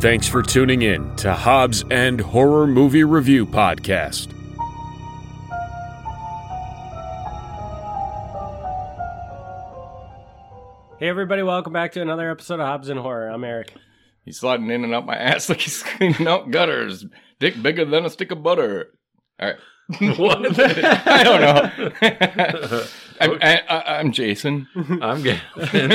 [0.00, 4.32] Thanks for tuning in to Hobbs and Horror Movie Review Podcast.
[10.98, 13.28] Hey everybody, welcome back to another episode of Hobbs and Horror.
[13.28, 13.74] I'm Eric.
[14.24, 17.04] He's sliding in and out my ass like he's cleaning out gutters.
[17.38, 18.92] Dick bigger than a stick of butter.
[19.38, 19.56] All right.
[20.18, 20.38] What?
[20.58, 22.84] I don't know.
[23.20, 24.68] I'm, I, I, I'm Jason.
[25.02, 25.92] I'm Gavin.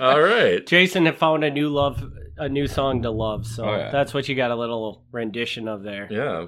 [0.00, 0.66] All right.
[0.66, 3.90] Jason had found a new love, a new song to love, so Oh, yeah.
[3.90, 6.08] that's what you got a little rendition of there.
[6.10, 6.46] Yeah.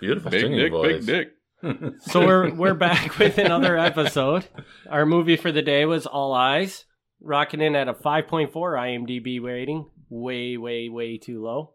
[0.00, 1.04] Beautiful Big dick, voice.
[1.04, 1.28] big dick.
[2.00, 4.46] So we're we're back with another episode.
[4.88, 6.86] Our movie for the day was All Eyes,
[7.20, 11.74] rocking in at a 5.4 IMDb rating, way way way too low.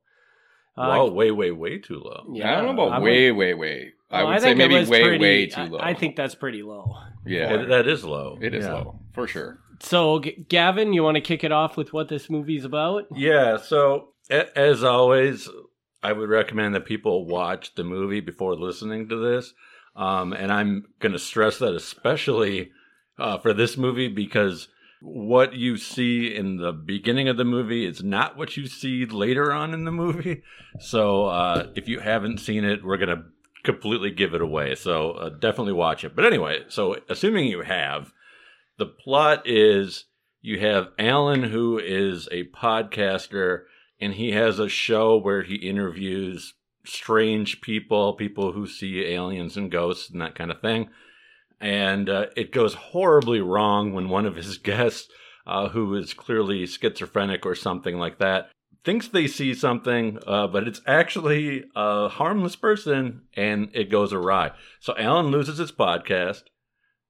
[0.77, 2.25] Uh, wow, way, way, way too low.
[2.33, 3.91] yeah, I don't know about I would- way, way, way.
[4.11, 5.79] I well, would say think maybe way, pretty- way too I- low.
[5.81, 6.95] I, think that's pretty low.
[7.25, 8.37] yeah, It- that is low.
[8.41, 8.73] it is Yeah.
[8.73, 9.59] low for sure.
[9.79, 13.05] So, G- Gavin, you want to kick it off with what this movie's about?
[13.13, 13.57] Yeah.
[13.57, 15.49] So, a- as always,
[16.03, 19.53] I would recommend that people watch the movie before listening to this.
[19.95, 22.71] Um, and I'm going to stress that especially
[23.17, 24.67] uh, for this movie because
[25.01, 29.51] what you see in the beginning of the movie is not what you see later
[29.53, 30.41] on in the movie.
[30.79, 33.23] So, uh, if you haven't seen it, we're going to
[33.63, 34.75] completely give it away.
[34.75, 36.15] So, uh, definitely watch it.
[36.15, 38.11] But anyway, so assuming you have,
[38.77, 40.05] the plot is
[40.41, 43.63] you have Alan, who is a podcaster,
[43.99, 46.53] and he has a show where he interviews
[46.85, 50.89] strange people, people who see aliens and ghosts and that kind of thing.
[51.59, 55.09] And uh, it goes horribly wrong when one of his guests,
[55.47, 58.51] uh, who is clearly schizophrenic or something like that,
[58.83, 64.51] thinks they see something, uh, but it's actually a harmless person and it goes awry.
[64.79, 66.43] So Alan loses his podcast,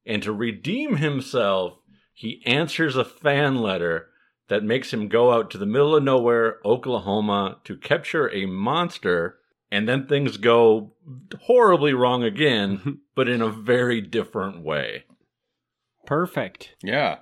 [0.05, 1.79] and to redeem himself,
[2.13, 4.09] he answers a fan letter
[4.47, 9.39] that makes him go out to the middle of nowhere, Oklahoma, to capture a monster.
[9.71, 10.93] And then things go
[11.41, 15.05] horribly wrong again, but in a very different way.
[16.05, 16.75] Perfect.
[16.83, 17.17] Yeah.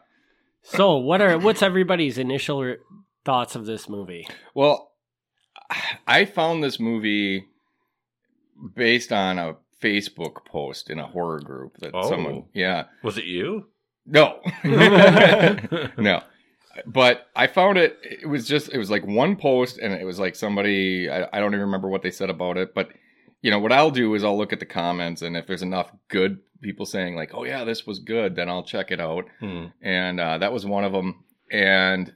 [0.61, 2.77] So, what are what's everybody's initial re-
[3.25, 4.27] thoughts of this movie?
[4.53, 4.91] Well,
[6.05, 7.45] I found this movie
[8.75, 12.07] based on a Facebook post in a horror group that Oh.
[12.09, 13.67] someone, yeah, Was it you?
[14.05, 14.39] no,
[15.97, 16.21] no,
[16.85, 17.97] but I found it.
[18.03, 21.39] It was just it was like one post, and it was like somebody I, I
[21.39, 22.89] don't even remember what they said about it, but
[23.41, 25.91] you know what I'll do is I'll look at the comments, and if there's enough
[26.09, 29.65] good people saying like, "Oh yeah, this was good," then I'll check it out Hmm.
[29.81, 31.23] and uh, that was one of them.
[31.51, 32.13] And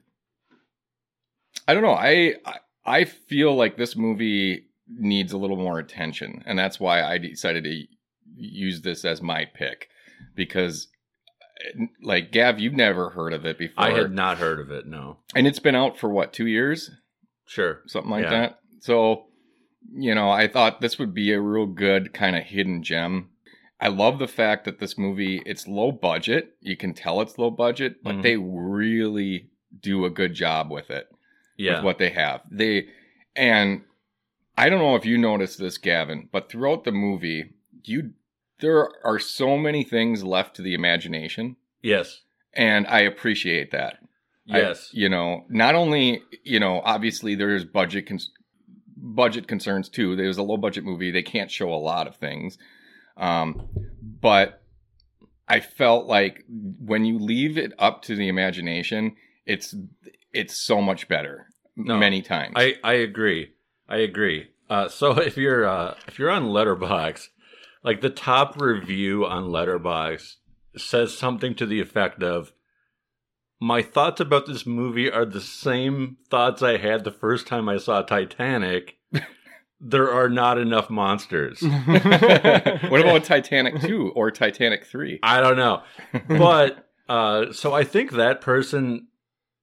[1.67, 1.93] I don't know.
[1.93, 2.55] I, I
[2.85, 7.63] I feel like this movie needs a little more attention, and that's why I decided
[7.65, 7.83] to
[8.35, 9.89] use this as my pick
[10.35, 10.87] because,
[12.01, 13.83] like Gav, you've never heard of it before.
[13.83, 15.17] I had not heard of it, no.
[15.35, 16.91] and it's been out for what two years,
[17.47, 17.81] Sure.
[17.87, 18.29] something like Yeah.
[18.29, 18.59] that.
[18.79, 19.25] So,
[19.93, 23.29] you know, I thought this would be a real good kind of hidden gem.
[23.79, 26.55] I love the fact that this movie it's low budget.
[26.61, 28.21] You can tell it's low budget, but Mhm.
[28.23, 29.49] they really
[29.79, 31.07] do a good job with it.
[31.57, 31.75] Yeah.
[31.77, 32.41] With what they have.
[32.51, 32.87] They
[33.35, 33.83] and
[34.57, 37.53] I don't know if you noticed this, Gavin, but throughout the movie,
[37.83, 38.11] you
[38.59, 42.21] there are so many things left to the imagination, yes.
[42.53, 43.99] and I appreciate that.
[44.49, 44.89] I- Yes.
[44.93, 48.31] you know, not only you know, obviously there's budget cons-
[48.95, 50.15] budget concerns too.
[50.15, 52.57] There's a low budget movie; they can't show a lot of things.
[53.17, 53.67] Um,
[54.01, 54.61] but
[55.47, 59.15] I felt like when you leave it up to the imagination,
[59.45, 59.75] it's
[60.33, 62.53] it's so much better No, many times.
[62.55, 63.51] I, I agree.
[63.89, 64.49] I agree.
[64.69, 67.29] Uh, so if you're uh, if you're on Letterboxd,
[67.83, 70.35] like the top review on Letterboxd
[70.75, 72.51] says something to the effect of,
[73.59, 77.77] "My thoughts about this movie are the same thoughts I had the first time I
[77.77, 78.97] saw Titanic.
[79.79, 85.19] there are not enough monsters." what about Titanic 2 or Titanic 3?
[85.23, 85.83] I don't know,
[86.27, 89.07] but uh, so I think that person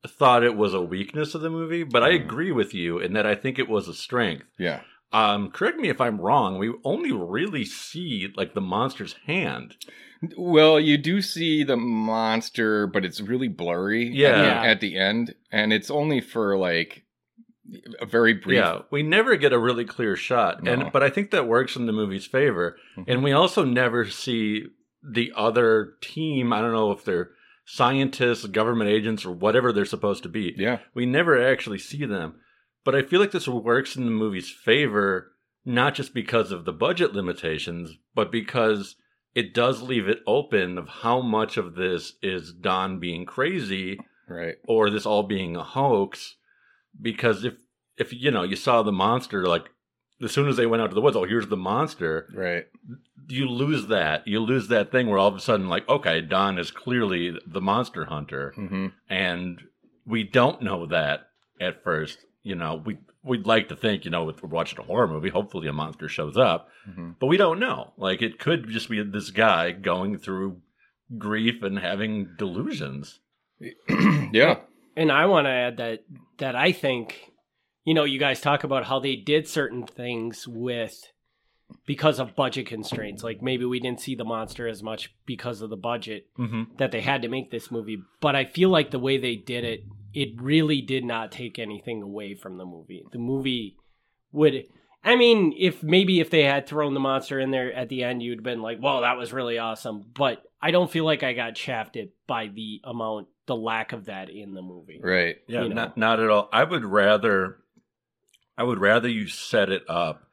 [0.07, 2.25] thought it was a weakness of the movie, but I Mhm.
[2.25, 4.45] agree with you in that I think it was a strength.
[4.59, 4.81] yeah.
[5.13, 6.59] Um, correct me if I'm wrong.
[6.59, 9.77] We only really see like the monster's hand.
[10.37, 14.33] Well, you do see the monster, but it's really blurry at, Yeah.
[14.63, 17.05] the, at the end, and it's only for like
[18.01, 18.57] a very brief.
[18.57, 20.73] Yeah, we never get a really clear shot, No.
[20.73, 22.77] and but I think that works in the movie's favor.
[22.99, 23.05] Mhm.
[23.07, 24.65] And we also never see
[25.03, 26.53] the other team.
[26.53, 27.31] I don't know if they're
[27.65, 30.55] scientists, government agents, or whatever they're supposed to be.
[30.57, 30.79] Yeah.
[30.95, 32.37] We never actually see them.
[32.85, 35.33] But I feel like this works in the movie's favor,
[35.65, 38.97] not just because of the budget limitations, but because
[39.35, 44.57] it does leave it open of how much of this is Don being crazy Right.
[44.69, 46.37] or this all being a hoax.
[47.01, 47.55] Because if
[47.97, 49.71] if you know you saw the monster like
[50.25, 52.29] as soon as they went out to the woods, oh here's the monster.
[52.35, 52.67] Right.
[53.29, 54.27] You lose that.
[54.27, 57.61] You lose that thing where all of a sudden like okay Don is clearly the
[57.61, 59.61] monster hunter, hmm and
[60.07, 61.29] we don't know that
[61.61, 62.19] at first.
[62.43, 65.31] You know we we'd like to think you know if we're watching a horror movie,
[65.31, 67.93] hopefully a monster shows up, hmm but we don't know.
[67.97, 70.61] Like it could just be this guy going through
[71.19, 73.21] grief and having delusions.
[74.33, 74.57] yeah.
[74.97, 76.05] And I want to add that
[76.39, 77.33] that I think,
[77.85, 81.03] you know, you guys talk about how they did certain things with
[81.87, 83.23] because of budget constraints.
[83.23, 86.77] Like maybe we didn't see the monster as much because of the budget Mm-hmm.
[86.79, 87.99] that they had to make this movie.
[88.21, 92.03] But I feel like the way they did it, it really did not take anything
[92.03, 93.05] away from the movie.
[93.13, 93.77] The movie
[94.33, 94.65] would
[95.07, 98.23] I mean, if maybe if they had thrown the monster in there at the end,
[98.23, 101.59] you'd been like, "Whoa, that was really awesome." But I don't feel like I got
[101.59, 105.01] shafted by the amount, the lack of that in the movie.
[105.03, 105.37] Right.
[105.47, 105.75] Yeah, you know.
[105.75, 106.49] not not at all.
[106.55, 107.59] I would rather,
[108.57, 110.25] I would rather you set it up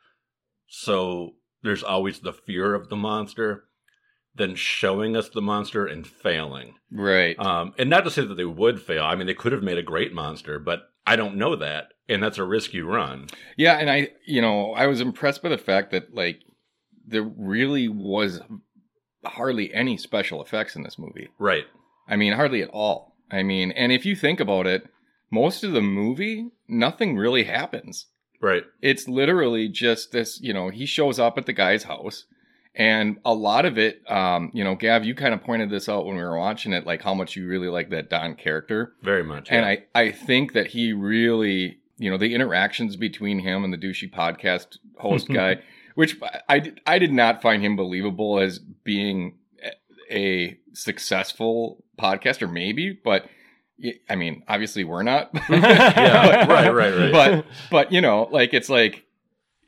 [0.68, 1.32] so
[1.64, 3.66] there's always the fear of the monster
[4.34, 6.76] than showing us the monster and failing.
[6.90, 7.38] Right.
[7.38, 9.04] Um, and not to say that they would fail.
[9.04, 12.24] I mean, they could have made a great monster, but I don't know that, and
[12.24, 13.28] that's a risk you run.
[13.58, 16.40] Yeah, and I, you know, I was impressed by the fact that like
[17.06, 18.40] there really was
[19.26, 21.28] hardly any special effects in this movie.
[21.38, 21.66] Right.
[22.08, 23.18] I mean, hardly at all.
[23.30, 24.84] I mean, and if you think about it,
[25.30, 28.08] most of the movie, nothing really happens.
[28.42, 28.64] Right.
[28.82, 32.26] It's literally just this, you know, he shows up at the guy's house.
[32.74, 36.06] And a lot of it, um, you know, Gav, you kind of pointed this out
[36.06, 38.94] when we were watching it, like how much you really like that Don character.
[39.02, 39.50] Very much.
[39.52, 39.84] And yeah.
[39.94, 44.10] I, I think that he really, you know, the interactions between him and the douchey
[44.12, 45.58] podcast host guy,
[45.96, 46.18] which
[46.48, 49.38] I, did- I did not find him believable as being
[50.10, 53.26] a successful podcaster, maybe, but
[54.10, 55.32] I mean, obviously we're not.
[55.50, 57.12] Yeah, right, right, right.
[57.12, 59.06] But, but, you know, like, it's like,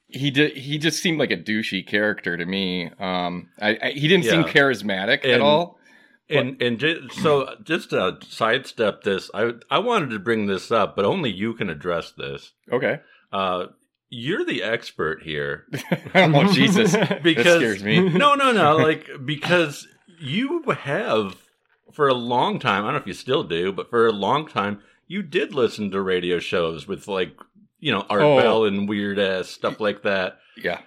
[0.08, 0.56] he did.
[0.56, 2.92] He just seemed like a douchey character to me.
[3.00, 4.48] Um, I, I he didn't seem Yeah.
[4.48, 5.80] charismatic at all.
[6.30, 10.96] And and ju- so just to sidestep this, I I wanted to bring this up,
[10.96, 12.52] but only you can address this.
[12.72, 13.00] Okay.
[13.32, 13.68] Uh,
[14.12, 15.66] you're the expert here
[16.16, 18.00] oh Jesus, because that scares me.
[18.10, 19.88] no, no, no, like because
[20.20, 21.36] you have
[21.94, 22.84] for a long time.
[22.84, 25.92] I don't know if you still do, but for a long time, you did listen
[25.92, 27.34] to radio shows with like
[27.80, 28.38] you know Art Oh.
[28.40, 30.40] Bell and weird ass stuff like that.
[30.58, 30.82] Yeah.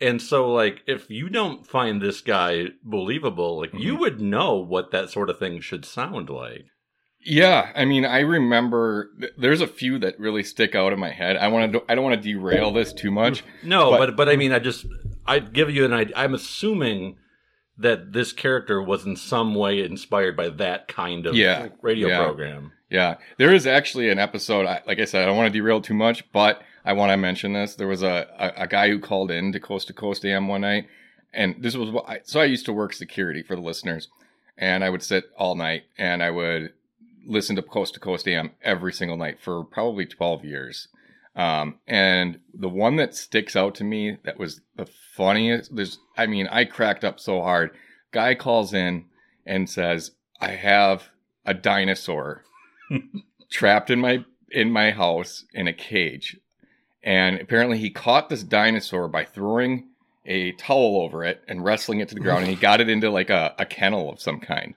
[0.00, 3.98] And so, like, if you don't find this guy believable, like, you Mhm.
[3.98, 6.66] would know what that sort of thing should sound like.
[7.20, 11.10] Yeah, I mean, I remember th- there's a few that really stick out in my
[11.10, 11.36] head.
[11.36, 11.82] I want to.
[11.88, 13.42] I don't want to derail this too much.
[13.64, 14.86] No, But- but but, I mean, I just
[15.26, 16.14] I'd give you an idea.
[16.16, 17.16] I'm assuming
[17.78, 22.24] that this character was in some way inspired by that kind of Yeah, radio yeah.
[22.24, 22.72] program.
[22.90, 24.66] Yeah, there is actually an episode.
[24.66, 27.16] I, like I said, I don't want to derail too much, but I want to
[27.18, 27.74] mention this.
[27.74, 30.62] There was a, a, a guy who called in to Coast to Coast AM one
[30.62, 30.86] night,
[31.34, 34.08] and this was what I, so I used to work security for the listeners,
[34.56, 36.72] and I would sit all night and I would
[37.26, 40.88] listen to Coast to Coast AM every single night for probably twelve years.
[41.38, 45.74] Um, and the one that sticks out to me that was the funniest.
[45.74, 47.70] There's, I mean, I cracked up so hard.
[48.10, 49.04] Guy calls in
[49.46, 51.10] and says, "I have
[51.46, 52.44] a dinosaur."
[53.50, 56.36] trapped in my in my house in a cage
[57.02, 59.88] and apparently he caught this dinosaur by throwing
[60.26, 63.10] a towel over it and wrestling it to the ground and he got it into
[63.10, 64.74] like a, a kennel of some kind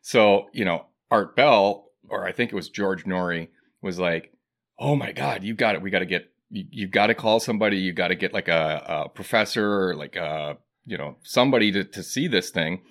[0.00, 3.48] so you know art bell or i think it was george noory
[3.80, 4.32] was like
[4.78, 7.40] oh my god you got it we got to get you, you got to call
[7.40, 11.70] somebody you got to get like a, a professor or like a you know somebody
[11.72, 12.82] to, to see this thing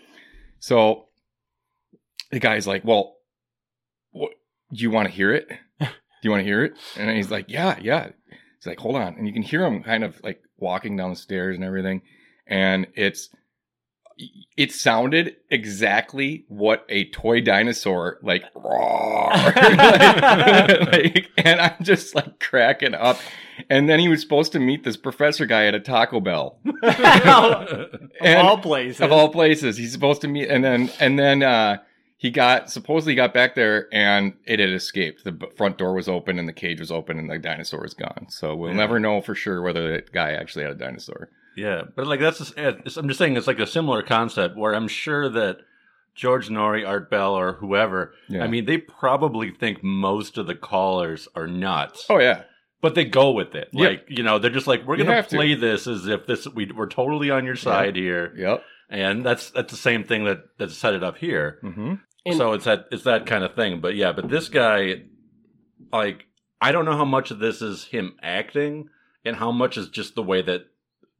[0.59, 1.07] so
[2.31, 3.15] the guy's like well
[4.11, 4.31] what
[4.73, 5.49] do you want to hear it?
[5.79, 5.87] Do
[6.23, 6.73] you want to hear it?
[6.97, 8.09] And he's like, yeah, yeah.
[8.29, 9.15] He's like, hold on.
[9.15, 12.01] And you can hear him kind of like walking down the stairs and everything.
[12.45, 13.29] And it's,
[14.57, 19.31] it sounded exactly what a toy dinosaur like roar.
[19.33, 23.17] like, and I'm just like cracking up.
[23.69, 26.59] And then he was supposed to meet this professor guy at a Taco Bell.
[26.83, 29.01] of And- all places.
[29.01, 31.77] of all places he's supposed to meet and then and then uh
[32.17, 36.37] he got supposedly got back there and it had escaped the front door was open
[36.37, 38.77] and the cage was open and the dinosaur was gone so we'll Yeah.
[38.77, 42.37] never know for sure whether that guy actually had a dinosaur Yeah, but like that's
[42.39, 45.57] just, it's, I'm just saying it's like a similar concept where I'm sure that
[46.15, 50.55] George Noory, Art Bell, or whoever, yeah I mean, they probably think most of the
[50.55, 52.05] callers are nuts.
[52.09, 52.43] oh yeah
[52.81, 53.69] But they go with it.
[53.71, 53.87] Yeah.
[53.89, 55.35] Like, you know, they're just like, we're You going have to to.
[55.37, 58.33] play this as if this we, we're totally on your side here.
[58.37, 61.59] yep And that's that's the same thing that that set it up here.
[61.63, 61.95] mm-hmm.
[62.25, 63.81] And- so it's that it's that kind of thing.
[63.81, 65.03] But yeah, but this guy
[65.91, 66.25] like
[66.61, 68.89] I don't know how much of this is him acting
[69.25, 70.61] and how much is just the way that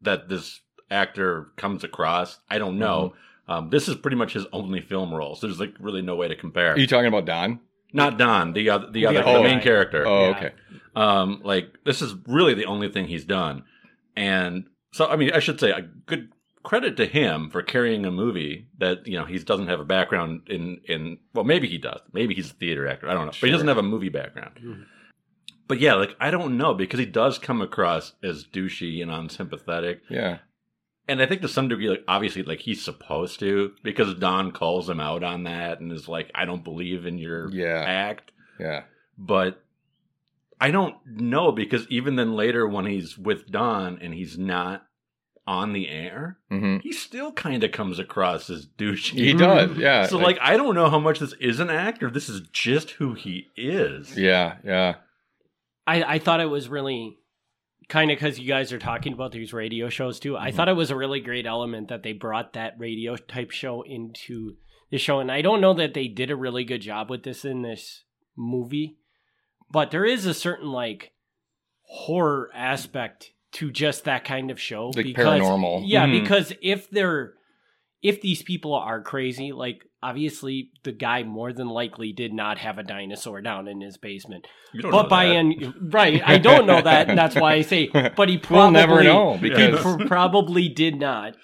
[0.02, 2.40] that this actor comes across.
[2.50, 3.14] I don't know.
[3.48, 6.28] Um, this is pretty much his only film role, so there's like really no way
[6.28, 6.74] to compare.
[6.74, 7.60] Are you talking about Don?
[7.94, 9.64] Not Don, the other, the other, other the main guy.
[9.64, 10.08] character.
[10.08, 10.38] Oh, Yeah.
[10.38, 10.52] okay.
[10.96, 13.64] Um, like this is really the only thing he's done,
[14.16, 16.30] and so I mean, I should say a good
[16.64, 20.42] credit to him for carrying a movie that you know he doesn't have a background
[20.48, 23.48] in in well maybe he does maybe he's a theater actor I don't know but
[23.48, 24.60] he doesn't have a movie background.
[24.64, 24.86] Mhm.
[25.72, 30.02] But yeah, like I don't know because he does come across as douchey and unsympathetic,
[30.10, 30.40] Yeah.
[31.08, 34.90] and I think to some degree, like obviously, like he's supposed to because Don calls
[34.90, 37.84] him out on that and is like, "I don't believe in your Yeah.
[37.88, 38.84] act." Yeah.
[39.18, 39.64] but
[40.60, 44.86] I don't know because even then later when he's with Don and he's not
[45.48, 49.14] on the air, hmm he still kind of comes across as douchey.
[49.14, 49.78] He does.
[49.78, 50.06] Yeah.
[50.06, 52.92] so like I don't know how much this is an act or this is just
[52.92, 54.18] who he is.
[54.18, 54.58] Yeah.
[54.66, 54.96] Yeah.
[55.88, 57.18] I, I thought it was really
[57.90, 60.38] kind of because you guys are talking about these radio shows too.
[60.38, 60.56] I Mhm.
[60.56, 64.56] thought it was a really great element that they brought that radio type show into
[64.92, 65.20] the show.
[65.20, 68.04] And I don't know that they did a really good job with this in this
[68.38, 68.98] movie,
[69.72, 71.12] but there is a certain like
[71.84, 74.92] horror aspect to just that kind of show.
[74.96, 75.84] Like paranormal.
[75.86, 76.22] Yeah, Mhm.
[76.22, 77.34] because if they're
[78.02, 82.78] if these people are crazy, like obviously the guy more than likely did not have
[82.78, 84.48] a dinosaur down in his basement.
[84.82, 85.36] But by that.
[85.36, 87.10] an right, I don't know that.
[87.10, 87.88] and That's why I say.
[88.16, 91.36] But he probably we'll never know because pr- probably did not.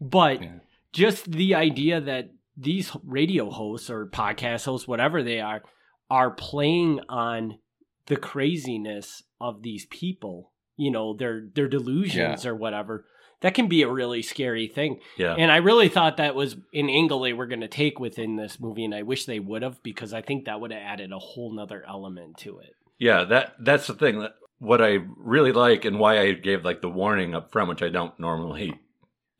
[0.00, 0.52] But Yeah.
[0.92, 5.62] just the idea that these radio hosts or podcast hosts, whatever they are,
[6.10, 7.58] are playing on
[8.06, 10.50] the craziness of these people.
[10.76, 13.04] You know, their their delusions or whatever.
[13.40, 14.98] That can be a really scary thing.
[15.16, 15.34] yeah.
[15.38, 18.58] And I really thought that was an angle they were going to take within this
[18.58, 21.18] movie, and I wish they would have because I think that would have added a
[21.18, 22.74] whole nother element to it.
[22.98, 24.18] Yeah, that that's the thing.
[24.20, 27.82] That- What I really like and why I gave like the warning up front, which
[27.82, 28.74] I don't normally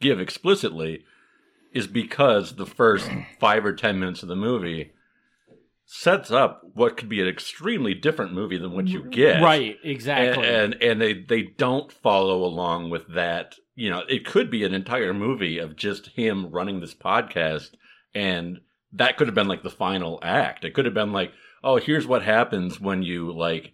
[0.01, 1.05] give explicitly,
[1.73, 4.93] is because the first five or ten minutes of the movie
[5.87, 9.43] sets up what could be an extremely different movie than what you get.
[9.43, 10.47] Right, And, exactly.
[10.47, 13.57] and and they they don't follow along with that.
[13.79, 17.71] You know, it could be an entire movie of just him running this podcast,
[18.13, 18.61] and
[18.93, 20.65] that could have been like the final act.
[20.65, 21.33] It could have been like,
[21.63, 23.73] oh, here's what happens when you like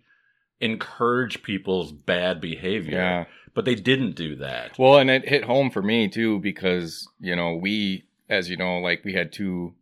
[0.60, 2.98] encourage people's bad behavior.
[2.98, 3.24] yeah.
[3.54, 4.76] But they didn't do that.
[4.78, 8.78] Well, and it hit home for me too because you know we, as you know,
[8.78, 9.74] like we had two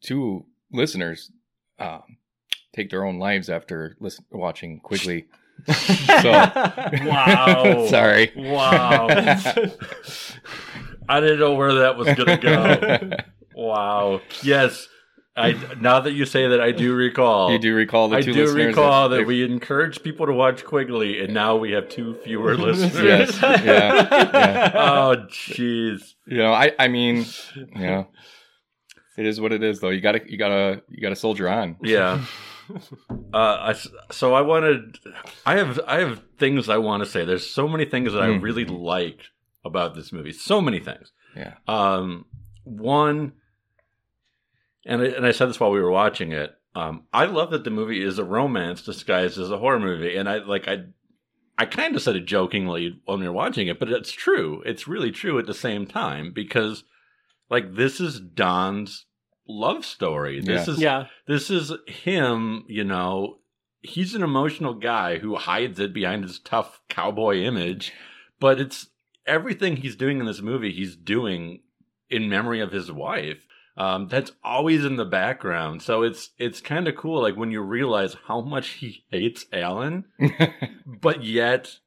[0.00, 1.30] two listeners
[1.78, 2.18] um,
[2.74, 5.26] take their own lives after listen, watching Quigley.
[5.68, 6.30] so
[7.06, 7.86] Wow.
[7.90, 8.32] sorry.
[8.36, 9.08] Wow.
[11.08, 13.10] I didn't know where that was gonna go.
[13.54, 14.20] Wow.
[14.42, 14.88] Yes.
[15.34, 17.52] I now that you say that, I do recall.
[17.52, 21.20] you do recall the I do recall that they- we encouraged people to watch Quigley,
[21.24, 23.02] and now we have two fewer listeners.
[23.02, 23.38] Yes.
[23.42, 23.58] Yeah.
[23.64, 24.72] Yeah.
[24.74, 26.02] Oh, jeez.
[26.26, 27.24] You know, I I mean,
[27.56, 28.08] you know,
[29.16, 29.88] it is what it is though.
[29.88, 31.76] You gotta you gotta you gotta soldier on.
[31.82, 32.22] Yeah.
[33.34, 34.98] Uh, I so I wanted.
[35.46, 37.24] I have I have things I want to say.
[37.24, 38.42] There's so many things that I Mm.
[38.42, 39.30] really liked
[39.64, 40.32] about this movie.
[40.32, 41.12] So many things.
[41.34, 41.54] Yeah.
[41.66, 42.26] Um,
[42.64, 43.32] one,
[44.84, 46.54] and I, and I said this while we were watching it.
[46.74, 50.28] Um, I love that the movie is a romance disguised as a horror movie, and
[50.28, 50.84] I like I.
[51.58, 54.62] I kind of said it jokingly when we were watching it, but it's true.
[54.66, 56.84] It's really true at the same time because,
[57.50, 59.04] like, this is Don's
[59.48, 60.40] love story.
[60.40, 60.72] This Yeah.
[60.74, 63.38] is yeah, this is him, you know,
[63.82, 67.92] he's an emotional guy who hides it behind his tough cowboy image,
[68.40, 68.88] but it's
[69.26, 71.60] everything he's doing in this movie, he's doing
[72.10, 73.46] in memory of his wife.
[73.76, 75.80] Um, that's always in the background.
[75.82, 80.04] So it's it's kind of cool like when you realize how much he hates Alan,
[80.86, 81.78] but yet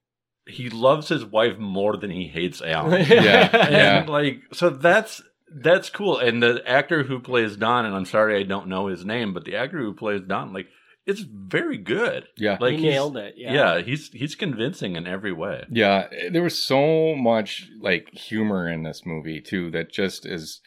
[0.48, 3.06] he loves his wife more than he hates Alan.
[3.10, 3.50] Yeah.
[4.02, 5.22] And like so that's
[5.56, 6.18] that's cool.
[6.20, 9.46] And the actor who plays Don, and I'm sorry I don't know his name, but
[9.46, 10.68] the actor who plays Don, like,
[11.06, 12.26] it's very good.
[12.38, 12.58] yeah.
[12.60, 13.36] Like he nailed it.
[13.38, 13.82] Yeah, Yeah.
[13.82, 15.64] he's he's convincing in every way.
[15.72, 20.62] Yeah, there was so much like humor in this movie too that just is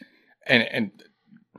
[0.47, 0.91] and and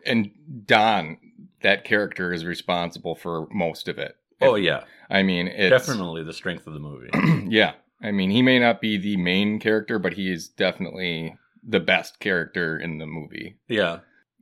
[0.07, 0.31] and
[0.65, 1.19] Don
[1.63, 4.17] that character is responsible for most of it.
[4.41, 7.11] Oh yeah, I mean, it's definitely the strength of the movie.
[7.51, 7.73] yeah.
[8.03, 12.19] I mean, he may not be the main character, but he is definitely the best
[12.21, 13.57] character in the movie.
[13.69, 13.99] yeah,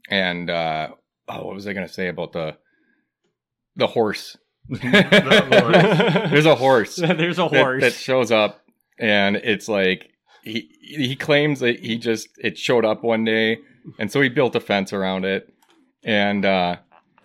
[0.08, 0.88] And uh
[1.28, 2.56] oh, what was I going to say about the
[3.76, 4.36] the horse?
[4.68, 4.82] horse.
[6.30, 6.96] There's a horse.
[6.96, 7.82] There's a that- horse.
[7.82, 8.60] that, shows up
[8.98, 10.10] and it's like
[10.42, 13.58] he he claims that he just it showed up one day
[13.98, 15.52] and so he built a fence around it
[16.04, 16.76] and uh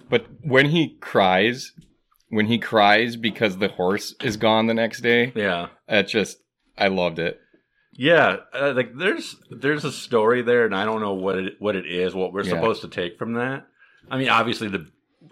[0.10, 1.72] but when he cries
[2.30, 5.32] when he cries because the horse is gone the next day.
[5.36, 5.68] Yeah.
[5.88, 6.38] That just
[6.78, 7.40] I loved it.
[7.96, 11.76] Yeah, uh, like there's there's a story there, and I don't know what it what
[11.76, 12.52] it is, what we're Yeah.
[12.52, 13.68] supposed to take from that.
[14.10, 14.88] I mean, obviously, the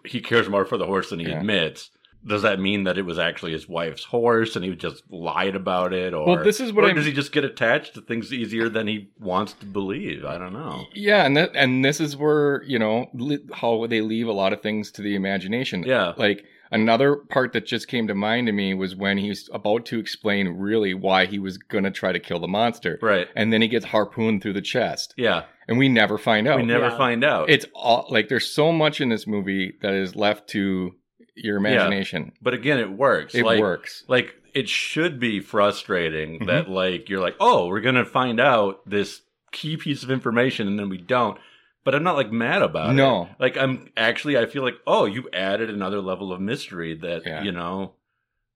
[0.06, 1.39] he cares more for the horse than he Yeah.
[1.39, 1.89] admits.
[2.25, 5.91] Does that mean that it was actually his wife's horse, and he just lied about
[5.91, 8.32] it, or Well, this is what or I'm- does he just get attached to things
[8.32, 10.24] easier than he wants to believe?
[10.24, 10.86] I don't know.
[10.94, 14.53] Yeah, and that and this is where you know li- how they leave a lot
[14.53, 15.84] of things to the imagination.
[15.84, 16.13] Yeah.
[16.15, 20.00] like another part that just came to mind to me was when he's about to
[20.00, 23.28] explain really why he was going to try to kill the monster, Right?
[23.36, 26.58] and then he gets harpooned through the chest, Yeah, and we never find out.
[26.58, 26.98] we never Yeah.
[26.98, 27.50] find out.
[27.50, 30.96] It's all like there's so much in this movie that is left to
[31.36, 32.32] your imagination.
[32.42, 33.34] but again, it works.
[33.36, 34.04] It like, works.
[34.08, 36.48] like it should be frustrating Mhm.
[36.48, 39.22] that like you're like oh we're gonna find out this
[39.54, 41.38] key piece of information and then we don't
[41.84, 43.30] but i'm not like mad about it No.
[43.40, 47.44] like i'm actually i feel like oh you added another level of mystery that Yeah.
[47.44, 47.94] you know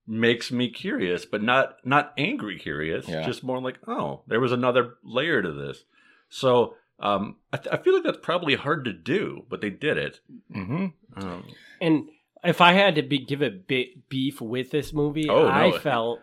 [0.07, 3.25] makes me curious but not not angry curious Yeah.
[3.25, 5.83] just more like oh there was another layer to this
[6.29, 9.97] so um i, th- I feel like that's probably hard to do but they did
[9.97, 10.19] it
[10.53, 11.45] hmm um,
[11.81, 12.09] And
[12.43, 15.47] if I had to be, give a bit beef with this movie, Oh, no.
[15.47, 16.19] I felt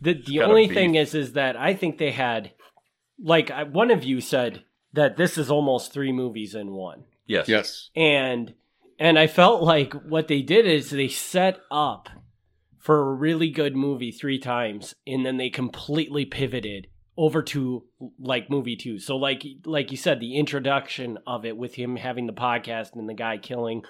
[0.00, 2.52] that the got only thing is is that I think they had,
[3.22, 7.48] like I- one of you said, that this is almost three movies in one, yes
[7.48, 7.90] Yes.
[7.94, 8.54] and
[8.98, 12.08] and I felt like what they did is they set up
[12.78, 17.84] for a really good movie three times, and then they completely pivoted over to
[18.18, 18.98] like movie two.
[18.98, 23.08] So like like you said, the introduction of it with him having the podcast and
[23.08, 23.82] the guy killing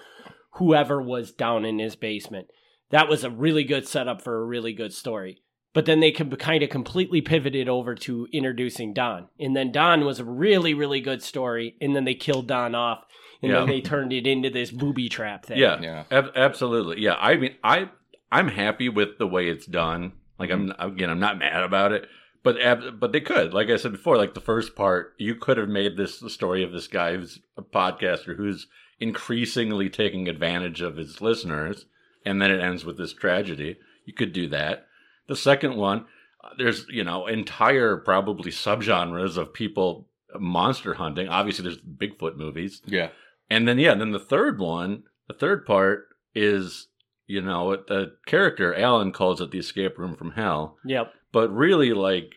[0.55, 2.47] whoever was down in his basement.
[2.89, 5.41] That was a really good setup for a really good story.
[5.73, 9.29] But then they could kind of completely pivoted over to introducing Don.
[9.39, 11.75] And then Don was a really, really good story.
[11.79, 13.05] And then they killed Don off.
[13.41, 15.57] And then they turned it into this booby trap thing.
[15.57, 16.03] Yeah, Yeah.
[16.11, 17.01] ab- absolutely.
[17.01, 17.89] Yeah, I mean, I
[18.31, 20.13] I'm happy with the way it's done.
[20.37, 20.81] Like, I'm mm-hmm.
[20.81, 22.07] again, I'm not mad about it,
[22.43, 25.57] but ab- but they could, like I said before, like the first part, you could
[25.57, 28.67] have made this the story of this guy who's a podcaster who's
[28.99, 31.85] increasingly taking advantage of his listeners,
[32.25, 33.77] and then it ends with this tragedy.
[34.05, 34.85] You could do that.
[35.27, 36.05] The second one,
[36.43, 40.07] uh, there's you know entire probably subgenres of people
[40.39, 41.27] monster hunting.
[41.27, 42.81] Obviously, there's Bigfoot movies.
[42.85, 43.09] Yeah.
[43.49, 46.87] And then yeah, then the third one, the third part is
[47.27, 51.13] you know the character Alan calls it the escape room from hell, Yep.
[51.31, 52.35] but really like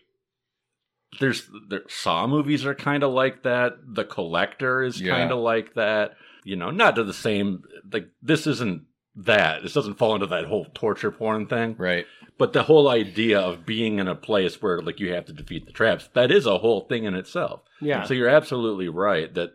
[1.19, 3.73] there's there, Saw movies are kind of like that.
[3.85, 5.15] The Collector is Yeah.
[5.17, 6.15] kind of like that.
[6.43, 8.83] You know, not to the same like this isn't
[9.15, 9.63] that.
[9.63, 11.75] This doesn't fall into that whole torture porn thing.
[11.77, 12.05] Right.
[12.37, 15.65] But the whole idea of being in a place where like you have to defeat
[15.65, 17.61] the traps, that is a whole thing in itself.
[17.81, 18.03] Yeah.
[18.03, 19.51] So you're absolutely right that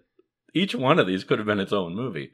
[0.55, 2.31] each one of these could have been its own movie.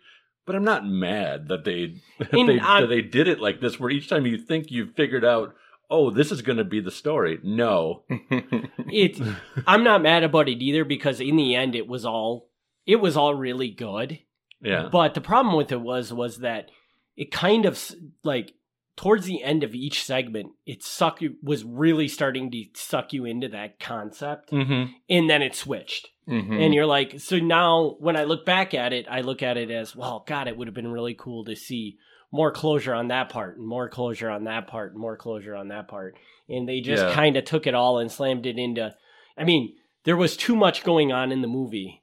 [0.46, 3.40] But I'm not mad that they that And they, I'm- that uh, they did it
[3.40, 5.52] like this, where each time you think you've figured out,
[5.90, 7.38] oh, this is going to be the story.
[7.42, 8.04] No,
[8.88, 9.20] it
[9.66, 12.48] I'm not mad about it either because in the end it was all
[12.86, 14.20] it was all really good.
[14.62, 16.70] yeah, But the problem with it was was that
[17.16, 18.52] it kind of like
[18.96, 23.48] towards the end of each segment, it suck was really starting to suck you into
[23.48, 24.90] that concept, mm-hmm.
[25.08, 26.64] and then it switched, Mhm.
[26.64, 29.70] and you're like, so now when I look back at it, I look at it
[29.70, 30.24] as well.
[30.26, 31.98] God, it would have been really cool to see
[32.32, 35.68] more closure on that part, and more closure on that part, and more closure on
[35.68, 36.16] that part,
[36.48, 37.12] and they just Yeah.
[37.14, 38.94] kind of took it all and slammed it into.
[39.36, 39.74] I mean,
[40.04, 42.02] there was too much going on in the movie,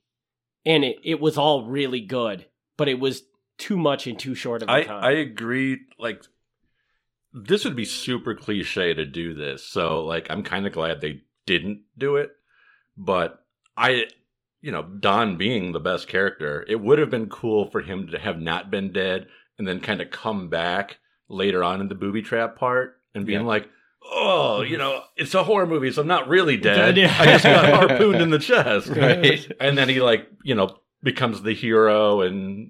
[0.65, 2.45] and it it was all really good,
[2.77, 3.23] but it was
[3.63, 5.03] too much in too short of a I time.
[5.03, 5.79] I agree.
[5.97, 6.21] Like
[7.33, 11.21] this would be super cliche to do this, so like I'm kind of glad they
[11.45, 12.31] didn't do it.
[12.97, 13.43] But
[13.75, 14.05] I,
[14.61, 18.19] you know, Don being the best character, it would have been cool for him to
[18.19, 20.97] have not been dead and then kind of come back
[21.27, 23.47] later on in the booby trap part and being Yeah.
[23.47, 23.69] like.
[24.05, 26.99] Oh, you know, it's a horror movie, so I'm not really dead.
[26.99, 28.89] I just got harpooned in the chest.
[28.89, 29.49] Right.
[29.61, 32.69] And then he like, you know, becomes the hero and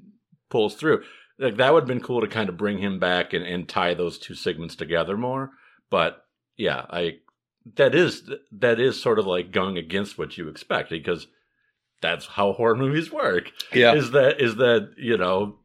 [0.54, 1.04] pulls through.
[1.38, 3.94] Like that would have been cool to kind of bring him back and, and tie
[3.96, 5.50] those two segments together more.
[5.90, 6.24] But
[6.56, 7.18] yeah, I
[7.76, 11.28] that is that is sort of like going against what you expect because
[12.02, 13.52] that's how horror movies work.
[13.74, 13.96] Yeah.
[13.96, 15.58] Is that is that, you know,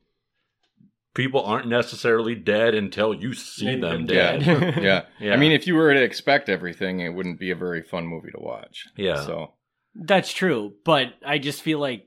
[1.15, 4.45] people aren't necessarily dead until you see They've them been dead.
[4.45, 4.83] dead.
[4.83, 5.03] yeah.
[5.21, 5.35] Yeah.
[5.35, 8.31] I mean, if you were to expect everything, it wouldn't be a very fun movie
[8.31, 8.87] to watch.
[8.97, 9.25] Yeah.
[9.27, 9.53] So,
[9.95, 12.07] That's true, but I just feel like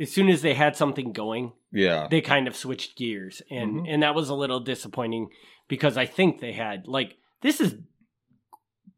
[0.00, 2.06] as soon as they had something going, yeah.
[2.10, 3.84] they kind of switched gears, and Mhm.
[3.88, 5.28] and that was a little disappointing
[5.68, 7.76] because I think they had like this is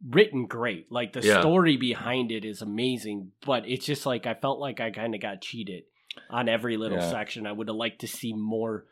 [0.08, 1.40] written great, like the Yeah.
[1.40, 5.20] story behind it is amazing, but it's just like I felt like I kind of
[5.20, 5.84] got cheated
[6.30, 7.10] on every little Yeah.
[7.10, 7.46] section.
[7.46, 8.86] I would have liked to see more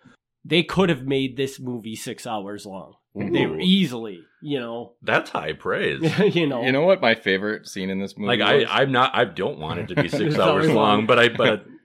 [0.44, 2.94] they could have made this movie six hours long.
[3.14, 6.00] They were easily, you know, That's high praise.
[6.34, 8.28] you know, You know what my favorite scene in this movie?
[8.28, 8.66] like I, was?
[8.70, 9.10] I'm not.
[9.14, 11.06] I don't want it to be six hours long, long.
[11.06, 11.66] but I but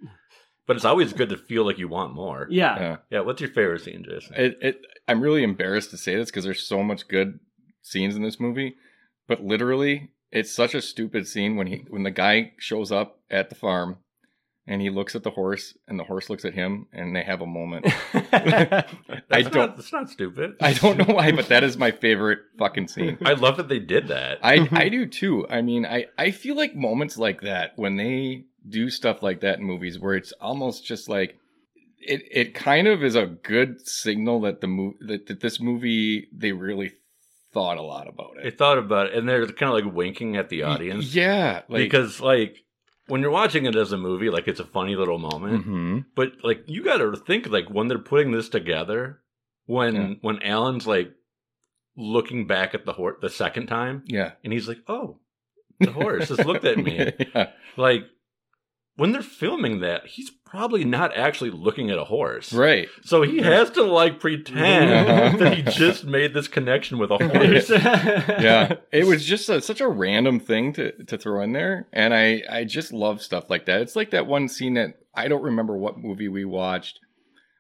[0.68, 2.48] but it's always good to feel like you want more.
[2.50, 2.80] yeah.
[2.80, 2.98] Yeah.
[3.10, 3.20] Yeah.
[3.22, 4.36] What's your favorite scene, Jason?
[4.36, 7.40] It, it, I'm really embarrassed to say this because there's so much good
[7.82, 8.76] scenes in this movie,
[9.28, 13.50] but literally, it's such a stupid scene when he when the guy shows up at
[13.50, 13.98] the farm
[14.66, 17.42] and he looks at the horse and the horse looks at him and they have
[17.42, 17.86] a moment.
[18.14, 18.32] That's
[19.30, 20.56] I not, don't- It's not stupid.
[20.62, 23.18] I don't know why, but that is my favorite fucking scene.
[23.26, 24.40] I love that they did that.
[24.42, 24.76] I mm-hmm.
[24.76, 25.46] I do too.
[25.50, 29.60] I mean, I I feel like moments like that when they do stuff like that
[29.60, 31.38] in movies where it's almost just like
[32.00, 36.28] it it kind of is a good signal that the movie that, that this movie
[36.34, 36.92] they really
[37.54, 38.44] thought a lot about it.
[38.44, 41.84] They thought about it, and they're kind of like winking at the audience Yeah, like
[41.84, 42.58] because, like,
[43.08, 45.66] when you're watching it as a movie, like it's a funny little moment.
[45.68, 46.06] Mhm.
[46.16, 49.20] But like, you got to think like when they're putting this together,
[49.66, 50.14] when Yeah.
[50.22, 51.12] when Alan's like
[51.96, 54.32] looking back at the horse the second time, Yeah.
[54.44, 55.20] and he's like, "Oh,
[55.80, 57.52] the horse just looked at me." yeah.
[57.78, 58.06] Like
[58.96, 62.54] when they're filming that, he's probably not actually looking at a horse.
[62.54, 62.88] Right.
[63.04, 65.38] So he has to like pretend Uh-huh.
[65.40, 67.70] that he just made this connection with a horse.
[67.70, 72.14] yeah it was just a, such a random thing to, to throw in there and
[72.14, 75.42] i i just love stuff like that it's like that one scene that i don't
[75.42, 77.00] remember what movie we watched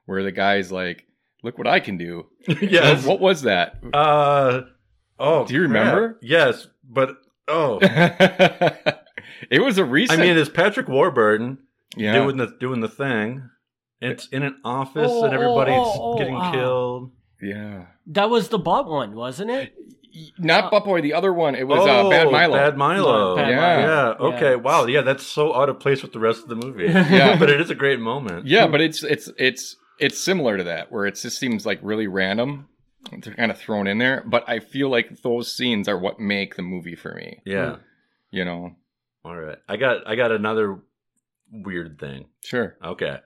[0.06, 1.06] where the guy's like
[1.43, 2.28] look what i can do
[2.62, 3.04] yes.
[3.06, 4.62] what was that Uh
[5.17, 5.46] oh.
[5.46, 5.69] Do you crap.
[5.86, 6.19] remember?
[6.22, 7.15] Yes, but
[7.48, 7.80] oh.
[9.49, 11.60] It was a recent I mean, it's Patrick Warburton
[11.95, 13.49] yeah doing the doing the thing.
[14.01, 16.51] It's in an office Oh, and everybody's oh, oh, getting ah.
[16.51, 17.12] killed.
[17.41, 19.73] yeah that was the butt one, wasn't it?
[20.38, 21.56] not Butt Boy, the other one.
[21.56, 22.53] It was oh, uh, Bad Milo.
[22.53, 23.36] Bad Milo.
[23.36, 23.56] Bad Yeah.
[23.56, 23.79] Milo.
[23.82, 24.36] Yeah.
[24.36, 24.49] Okay.
[24.51, 24.56] Yeah.
[24.56, 24.86] Wow.
[24.86, 26.86] Yeah, that's so out of place with the rest of the movie.
[27.13, 27.38] Yeah.
[27.38, 28.47] but it is a great moment.
[28.47, 32.08] Yeah, but it's it's it's it's similar to that, where it just seems like really
[32.08, 32.67] random.
[33.12, 36.56] They're kind of thrown in there, but I feel like those scenes are what make
[36.56, 37.41] the movie for me.
[37.45, 37.77] Yeah.
[38.32, 38.75] You know,
[39.25, 39.57] All right.
[39.67, 40.79] I got I got another
[41.51, 42.25] weird thing.
[42.43, 42.75] sure.
[42.83, 43.17] Okay.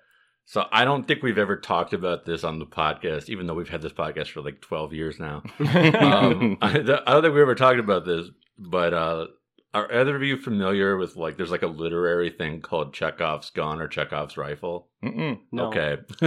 [0.45, 3.67] So I don't think we've ever talked about this on the podcast, even though we've
[3.67, 5.43] had this podcast for like twelve years now.
[5.59, 9.27] um, I, I don't think we ever talked about this, but uh,
[9.73, 13.81] are either of you familiar with like there's like a literary thing called Chekhov's gun
[13.81, 14.87] or Chekhov's rifle?
[15.03, 15.39] Mm-mm.
[15.51, 15.65] No.
[15.65, 15.97] Okay,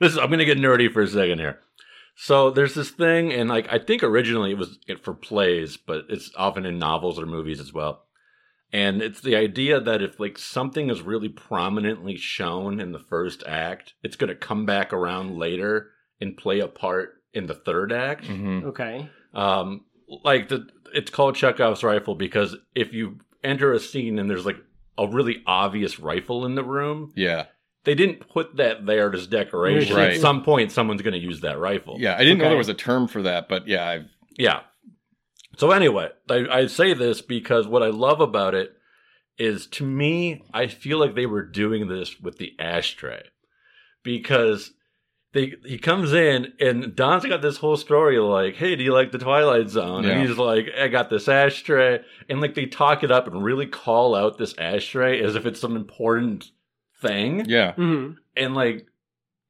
[0.00, 1.60] this is, I'm gonna get nerdy for a second here.
[2.16, 6.06] So there's this thing, and like I think originally it was it for plays, but
[6.08, 8.02] it's often in novels or movies as well.
[8.72, 13.42] And it's the idea that if like something is really prominently shown in the first
[13.46, 18.24] act, it's gonna come back around later and play a part in the third act
[18.24, 18.64] Mhm.
[18.64, 19.08] Okay.
[19.34, 19.82] um
[20.24, 24.56] like the it's called chekhov's rifle because if you enter a scene and there's like
[24.98, 27.46] a really obvious rifle in the room Yeah,
[27.84, 30.14] they didn't put that there as decoration Right.
[30.14, 32.16] at some point someone's going to use that rifle yeah.
[32.16, 34.60] I didn't know there was a term for that, but yeah, I've yeah
[35.60, 38.72] so anyway I, I say this because what i love about it
[39.38, 43.22] is to me i feel like they were doing this with the ashtray
[44.02, 44.72] because
[45.32, 49.12] they, he comes in and Don's got this whole story like, "Hey, do you like
[49.12, 50.10] the Twilight Zone?" Yeah.
[50.10, 53.66] And he's like, "I got this ashtray," and like they talk it up and really
[53.66, 56.50] call out this ashtray as if it's some important
[57.00, 58.86] thing, yeah, hmm and like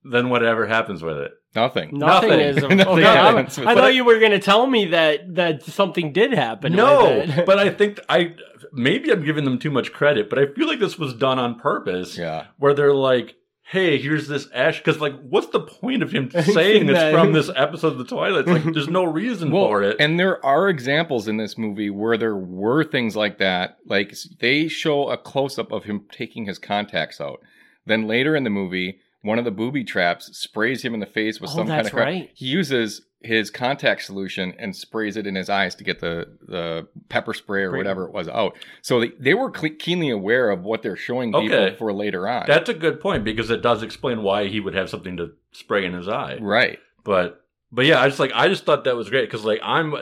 [0.05, 1.33] then whatever happens with it.
[1.55, 1.97] Nothing.
[1.97, 2.41] Nothing, Nothing.
[2.41, 2.57] is.
[2.63, 6.33] Nothing okay, I, I thought you were going to tell me that that something did
[6.33, 6.73] happen.
[6.73, 8.35] no, but I think I
[8.73, 11.59] maybe I'm giving them too much credit, but I feel like this was done on
[11.59, 12.17] purpose.
[12.17, 16.31] Yeah, where they're like, "Hey, here's this ash," because like, what's the point of him
[16.43, 18.49] saying it's from this episode of the Twilight?
[18.49, 19.97] It's like, there's no reason well, for it.
[19.99, 23.79] and there are examples in this movie where there were things like that.
[23.87, 27.41] Like they show a close up of him taking his contacts out.
[27.87, 31.41] Then later in the movie, one of the booby traps sprays him in the face
[31.41, 32.07] with Oh, some kind that's of crap.
[32.07, 32.31] right.
[32.35, 36.89] He uses his contact solution and sprays it in his eyes to get the the
[37.11, 37.79] pepper spray or Great.
[37.81, 38.57] whatever it was out.
[38.81, 41.77] So they, they were cle keenly aware of what they're showing people Okay.
[41.77, 42.45] for later on.
[42.47, 45.85] That's a good point because it does explain why he would have something to spray
[45.85, 46.39] in his eye.
[46.41, 46.79] right.
[47.05, 49.95] But but yeah, I just like I just thought that was great because like I'm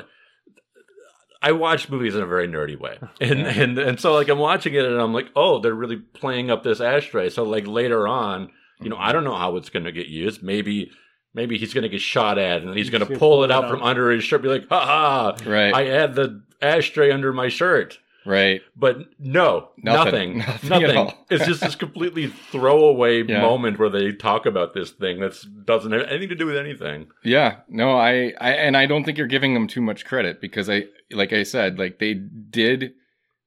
[1.41, 3.63] I watch movies in a very nerdy way, and Yeah.
[3.63, 6.63] and and so like I'm watching it and I'm like, oh, they're really playing up
[6.65, 7.31] this ashtray.
[7.31, 8.51] So like later on,
[8.81, 9.05] you know, mm-hmm.
[9.05, 10.43] I don't know how it's going to get used.
[10.43, 10.91] Maybe
[11.35, 13.71] maybe he's going to get shot at and he's going to pull it out out.
[13.71, 15.73] from under his shirt, be like, ha ha, Right.
[15.75, 17.99] I had the ashtray under my shirt.
[18.27, 18.61] right.
[18.77, 20.39] But no, Nothing.
[20.39, 20.39] nothing,
[20.69, 21.15] Nothing nothing.
[21.31, 23.43] it's just this completely throwaway Yeah.
[23.43, 27.09] moment where they talk about this thing that doesn't have anything to do with anything.
[27.23, 30.69] Yeah, no, I, I, and I don't think you're giving them too much credit because
[30.69, 32.95] I, like I said, like they did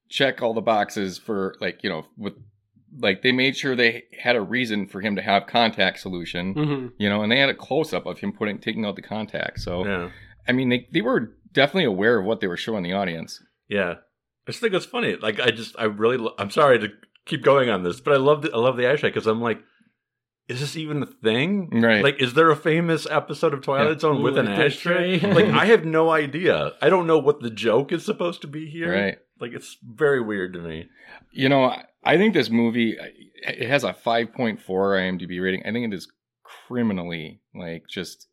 [0.10, 2.34] check all the boxes for like you know with
[2.99, 6.88] like they made sure they had a reason for him to have contact solution, hmm
[6.97, 9.60] you know, and they had a close up of him putting taking out the contact.
[9.60, 10.10] So Yeah.
[10.47, 13.41] I mean, they they were definitely aware of what they were showing the audience.
[13.69, 13.95] Yeah.
[14.47, 15.15] I just think it's funny.
[15.15, 16.89] Like I just I really lo- I'm sorry to
[17.25, 19.60] keep going on this, but I love the, I love the ashtray because I'm like,
[20.47, 21.69] is this even a thing?
[21.82, 22.04] Right.
[22.04, 23.99] Like, is there a famous episode of Twilight Yeah.
[23.99, 25.15] Zone with an ashtray?
[25.15, 25.34] ashtray.
[25.34, 26.73] like, I have no idea.
[26.82, 28.91] I don't know what the joke is supposed to be here.
[28.93, 29.17] Right.
[29.39, 30.89] Like, it's very weird to me.
[31.32, 32.98] You know, I, I think this movie
[33.48, 35.62] it has a 5.4 IMDb rating.
[35.66, 36.08] I think it is
[36.44, 38.28] criminally like just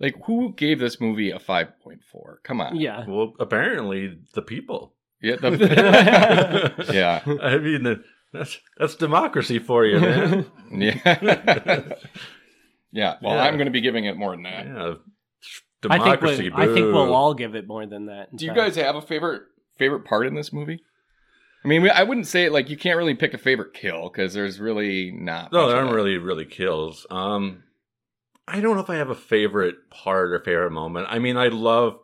[0.00, 1.98] like who gave this movie a 5.4?
[2.42, 2.76] Come on.
[2.76, 3.04] Yeah.
[3.06, 4.94] Well, apparently the people.
[5.20, 5.36] Yeah.
[5.36, 7.22] the- yeah.
[7.42, 10.46] I mean, that's that's democracy for you, man.
[10.72, 10.94] Yeah.
[12.92, 13.16] yeah.
[13.22, 13.42] Well, Yeah.
[13.44, 14.66] I'm going to be giving it more than that.
[14.66, 14.94] yeah.
[15.86, 16.48] I think, Democracy.
[16.48, 18.30] we, I think we'll all give it more than that.
[18.32, 19.42] in Do you guys have a favorite
[19.76, 20.82] favorite part in this movie?
[21.64, 24.60] I mean, I wouldn't say like you can't really pick a favorite kill because there's
[24.60, 25.50] really not.
[25.52, 27.06] No, much there aren't really really kills.
[27.10, 27.62] Um,
[28.46, 31.06] I don't know if I have a favorite part or favorite moment.
[31.08, 31.98] I mean, I love,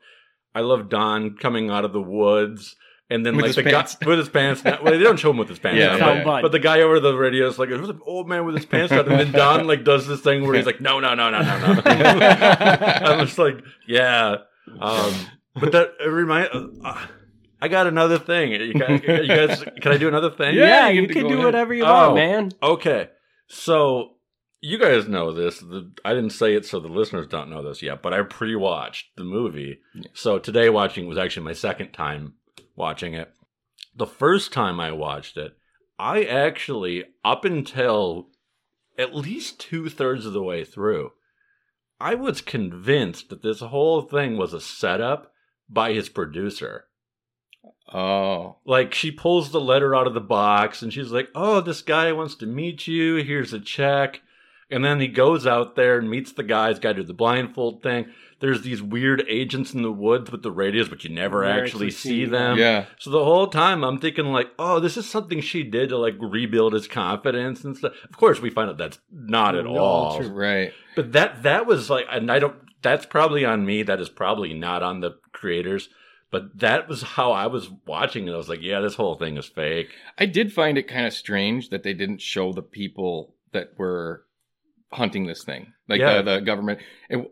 [0.55, 2.77] I love Don coming out of the woods.
[3.13, 4.85] And then, With like the pants guy with his pants down.
[4.85, 6.81] Well, they don't show him with his pants Yeah, down, but, But- but the guy
[6.83, 9.33] over the radio is like, "There's an old man with his pants down," and then
[9.33, 13.17] Don like does this thing where he's like, "No, no, no, no, no, no." I
[13.21, 14.37] was like, "Yeah,"
[14.81, 15.13] um,
[15.57, 16.51] but that it remind.
[16.85, 17.05] Uh,
[17.63, 18.53] I got another thing.
[18.53, 20.55] You guys, you guys, can I do another thing?
[20.55, 21.45] Yeah, Yeah, you you can can do ahead.
[21.47, 21.93] whatever you Oh.
[21.93, 22.53] want, man.
[22.63, 23.09] Okay.
[23.49, 24.13] So
[24.61, 25.59] you guys know this.
[25.61, 29.17] The, I didn't say it so the listeners don't know this yet, but I pre-watched
[29.17, 29.79] the movie.
[29.95, 30.09] Yeah.
[30.15, 32.35] So today watching was actually my second time
[32.77, 33.33] watching it.
[33.97, 35.53] The first time I watched it,
[35.99, 38.29] I actually, up until
[38.99, 41.11] at least two thirds of the way through,
[42.01, 45.33] I was convinced that this whole thing was a setup
[45.69, 46.85] by his producer
[47.93, 51.83] Oh, like she pulls the letter out of the box and she's like, "Oh, this
[51.83, 53.17] guy wants to meet you.
[53.17, 54.23] Here's a check."
[54.71, 56.69] And then he goes out there and meets the guy.
[56.69, 58.07] He's got to do the blindfold thing.
[58.39, 61.65] There's these weird agents in the woods with the radios, but you never Never actually
[61.89, 62.57] actually see see them.
[62.57, 62.87] yeah.
[62.99, 66.15] So the whole time I'm thinking like, "Oh, this is something she did to like
[66.21, 70.17] rebuild his confidence and stuff." Of course, we find out that's not at Not all.
[70.19, 70.29] true.
[70.29, 70.73] Right.
[70.95, 72.55] But that that was like, and I don't.
[72.83, 73.83] That's probably on me.
[73.83, 75.89] That is probably not on the creators.
[76.31, 78.33] But that was how I was watching it.
[78.33, 79.89] I was like, yeah, this whole thing is fake.
[80.17, 84.25] I did find it kind of strange that they didn't show the people that were
[84.93, 86.23] hunting this thing, like Yeah.
[86.23, 87.31] the, the government, it,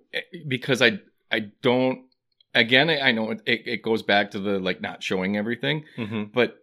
[0.48, 2.06] because I I don't.
[2.54, 5.84] Again, I I know it, it, it goes back to the like not showing everything,
[5.96, 6.24] Mm-hmm.
[6.34, 6.56] but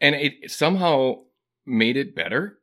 [0.00, 1.22] and it somehow
[1.64, 2.58] made it better,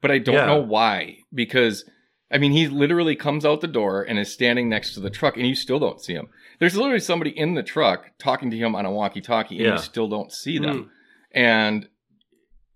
[0.00, 0.46] but I don't Yeah.
[0.46, 1.18] know why.
[1.34, 1.84] Because
[2.30, 5.36] I mean, he literally comes out the door and is standing next to the truck,
[5.36, 6.28] and you still don't see him.
[6.58, 9.72] There's literally somebody in the truck talking to him on a walkie-talkie, and Yeah.
[9.72, 10.84] you still don't see them.
[10.84, 10.88] Mm.
[11.32, 11.88] And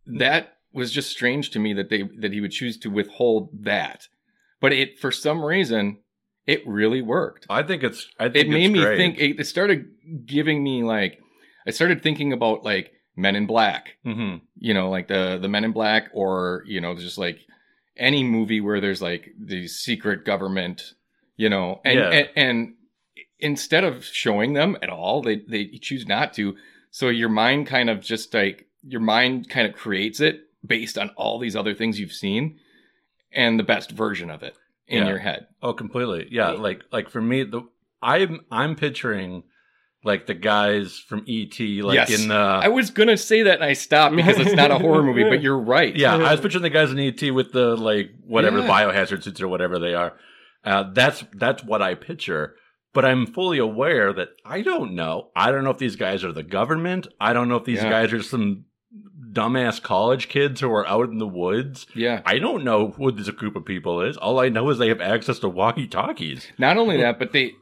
[0.07, 4.09] that was just strange to me that they that he would choose to withhold that.
[4.61, 5.99] But it for some reason
[6.47, 7.47] it really worked.
[7.51, 8.09] I think it's.
[8.19, 8.97] I think It made me great.
[8.97, 9.87] think it, it started
[10.27, 11.19] giving me like
[11.67, 14.41] I started thinking about like Men in Black, Mhm.
[14.59, 17.38] you know, like the the Men in Black or, you know, just like
[18.03, 20.95] any movie where there's like the secret government,
[21.37, 22.11] you know, and Yeah.
[22.11, 22.75] and, and
[23.38, 26.57] instead of showing them at all, they they choose not to.
[26.91, 31.11] So your mind kind of just like your mind kind of creates it based on
[31.17, 32.59] all these other things you've seen
[33.33, 34.55] and the best version of it
[34.87, 35.09] in Yeah.
[35.09, 35.47] your head.
[35.62, 36.29] Oh, completely.
[36.31, 37.62] Yeah, like like for me, the
[38.03, 39.45] I'm I'm picturing
[40.05, 42.21] like the guys from ET, like Yes.
[42.23, 42.35] in the.
[42.35, 45.41] I was gonna say that and I stopped because it's not a horror movie, but
[45.43, 45.95] you're right.
[45.95, 48.69] yeah, I was picturing the guys in ET with the like whatever Yeah.
[48.69, 50.15] biohazard suits or whatever they are.
[50.65, 52.57] Uh, that's that's what I picture.
[52.95, 55.31] But I'm fully aware that I don't know.
[55.35, 57.07] I don't know if these guys are the government.
[57.21, 57.88] I don't know if these Yeah.
[57.91, 58.65] guys are some
[59.33, 61.87] dumbass college kids who are out in the woods.
[61.95, 62.21] Yeah.
[62.27, 64.17] I don't know who this group of people is.
[64.19, 66.49] All I know is they have access to walkie talkies.
[66.59, 67.53] Not only that, but they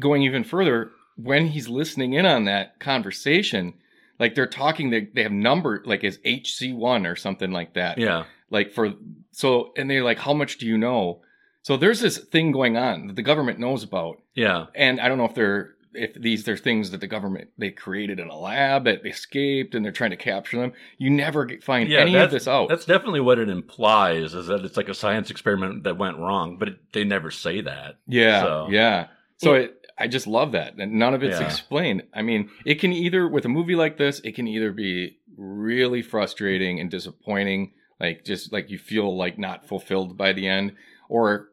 [0.00, 0.90] going even further
[1.22, 3.74] when he's listening in on that conversation,
[4.18, 7.98] like they're talking, they they have number like as HC one or something like that.
[7.98, 8.24] Yeah.
[8.50, 8.94] Like for
[9.32, 11.20] so, and they're like, how much do you know?
[11.62, 14.66] So there's this thing going on that the government knows about, Yeah.
[14.74, 18.20] and I don't know if they're if these they're things that the government they created
[18.20, 20.72] in a lab that escaped and they're trying to capture them.
[20.98, 22.68] You never get, find Yeah, any of this out.
[22.68, 26.56] That's definitely what it implies is that it's like a science experiment that went wrong,
[26.58, 27.96] but it, they never say that.
[28.06, 29.06] Yeah, So- yeah.
[29.38, 31.46] So it, I just love that, and none of it's Yeah.
[31.46, 32.04] explained.
[32.14, 36.02] I mean, it can either with a movie like this, it can either be really
[36.02, 40.74] frustrating and disappointing, like just like you feel like not fulfilled by the end,
[41.08, 41.48] or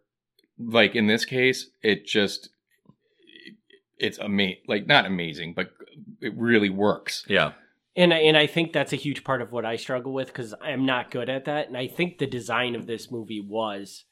[0.60, 2.50] like in this case, it just
[3.98, 5.72] it's amazing, like not amazing, but
[6.22, 7.26] it really works.
[7.30, 7.54] Yeah.
[7.96, 10.54] And I- and I think that's a huge part of what I struggle with because
[10.62, 11.68] I'm not good at that.
[11.70, 14.04] And I think the design of this movie was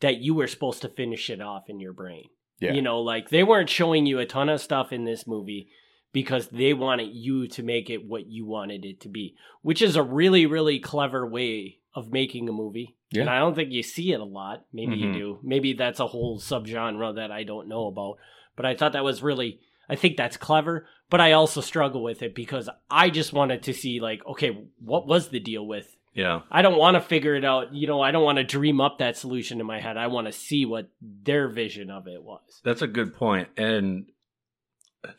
[0.00, 2.28] that you were supposed to finish it off in your brain.
[2.60, 2.72] Yeah.
[2.72, 5.68] You know, like they weren't showing you a ton of stuff in this movie
[6.12, 9.96] because they wanted you to make it what you wanted it to be, which is
[9.96, 12.96] a really, really clever way of making a movie.
[13.10, 13.22] Yeah.
[13.22, 14.64] And I don't think you see it a lot.
[14.72, 15.14] Maybe you Mhm.
[15.14, 15.38] do.
[15.42, 18.18] Maybe that's a whole subgenre that I don't know about.
[18.56, 20.86] But I thought that was really, I think that's clever.
[21.10, 25.06] But I also struggle with it because I just wanted to see, like, okay, what
[25.06, 26.42] was the deal with Yeah.
[26.50, 27.74] I don't want to figure it out.
[27.74, 29.96] You know, I don't want to dream up that solution in my head.
[29.96, 32.60] I want to see what their vision of it was.
[32.64, 33.48] That's a good point.
[33.56, 34.06] And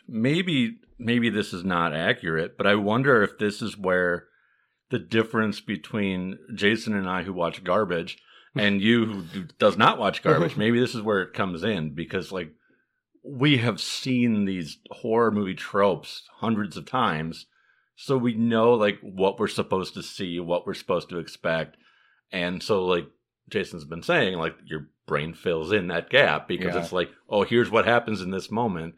[0.08, 4.28] maybe maybe this is not accurate, but I wonder if this is where
[4.90, 8.18] the difference between Jason and I who watch garbage
[8.56, 12.32] and you who does not watch garbage, maybe this is where it comes in because
[12.32, 12.52] like
[13.24, 17.48] we have seen these horror movie tropes hundreds of times.
[17.96, 21.78] So we know like what we're supposed to see, what we're supposed to expect.
[22.32, 23.08] And so like
[23.50, 26.82] Jason's been saying, like your brain fills in that gap because Yeah.
[26.82, 28.96] it's like, oh, here's what happens in this moment.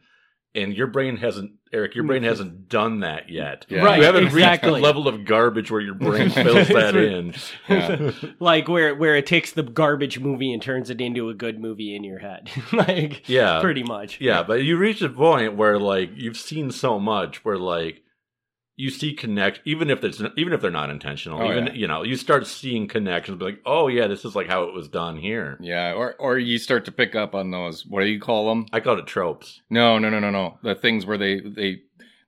[0.56, 2.30] And your brain hasn't, Eric, your brain mm-hmm.
[2.30, 3.68] hasn't done that yet.
[3.70, 3.84] Yeah.
[3.84, 4.72] Right, You haven't exactly.
[4.72, 7.36] reached the level of garbage where your brain fills that in.
[7.70, 8.12] Yeah.
[8.40, 11.96] like where where it takes the garbage movie and turns it into a good movie
[11.96, 12.50] in your head.
[12.74, 13.60] like Yeah.
[13.62, 14.20] pretty much.
[14.20, 18.02] Yeah, but you reach a point where like you've seen so much where like
[18.80, 21.42] you see connect even if it's even if they're not intentional.
[21.42, 21.74] Oh, even yeah.
[21.74, 24.74] you know, you start seeing connections be like, oh yeah, this is like how it
[24.74, 25.58] was done here.
[25.60, 27.86] Yeah, or or you start to pick up on those.
[27.86, 28.68] What do you call them?
[28.72, 29.62] I call it tropes.
[29.70, 30.60] No, no, no, no, no.
[30.62, 31.78] The things where they they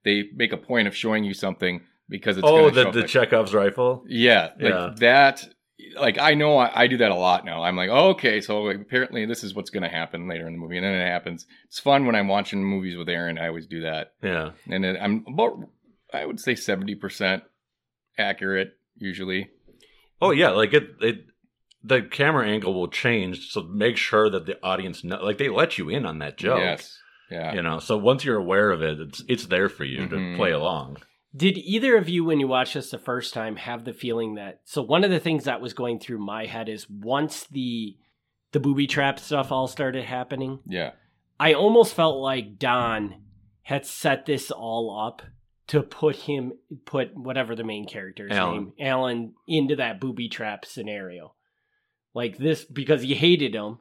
[0.03, 3.03] they make a point of showing you something because it's oh, the the.
[3.03, 4.03] Chekhov's rifle.
[4.07, 4.93] yeah, like Yeah.
[4.97, 5.45] that.
[5.97, 7.63] Like I know I, I do that a lot now.
[7.63, 10.59] I'm like, oh, okay, so apparently this is what's going to happen later in the
[10.59, 11.45] movie, and then it happens.
[11.65, 13.37] It's fun when I'm watching movies with Aaron.
[13.37, 14.51] I always do that, Yeah.
[14.69, 15.57] and then I'm about
[16.13, 17.43] I would say seventy percent
[18.17, 19.49] accurate usually.
[20.21, 21.25] Oh yeah, like it it
[21.83, 25.77] the camera angle will change so make sure that the audience know like they let
[25.77, 26.59] you in on that joke.
[26.59, 26.97] Yes,
[27.31, 27.53] yeah.
[27.53, 30.09] You know, so once you're aware of it, it's it's there for you Mhm.
[30.09, 30.97] to play along.
[31.35, 34.61] Did either of you, when you watched this the first time, have the feeling that?
[34.65, 37.95] So one of the things that was going through my head is once the
[38.51, 40.91] the booby trap stuff all started happening, yeah.
[41.39, 43.21] I almost felt like Don
[43.61, 45.21] had set this all up
[45.69, 46.53] to put him
[46.85, 48.55] put whatever the main character's Alan.
[48.55, 51.33] name Alan into that booby trap scenario.
[52.13, 53.79] Like this because he hated him.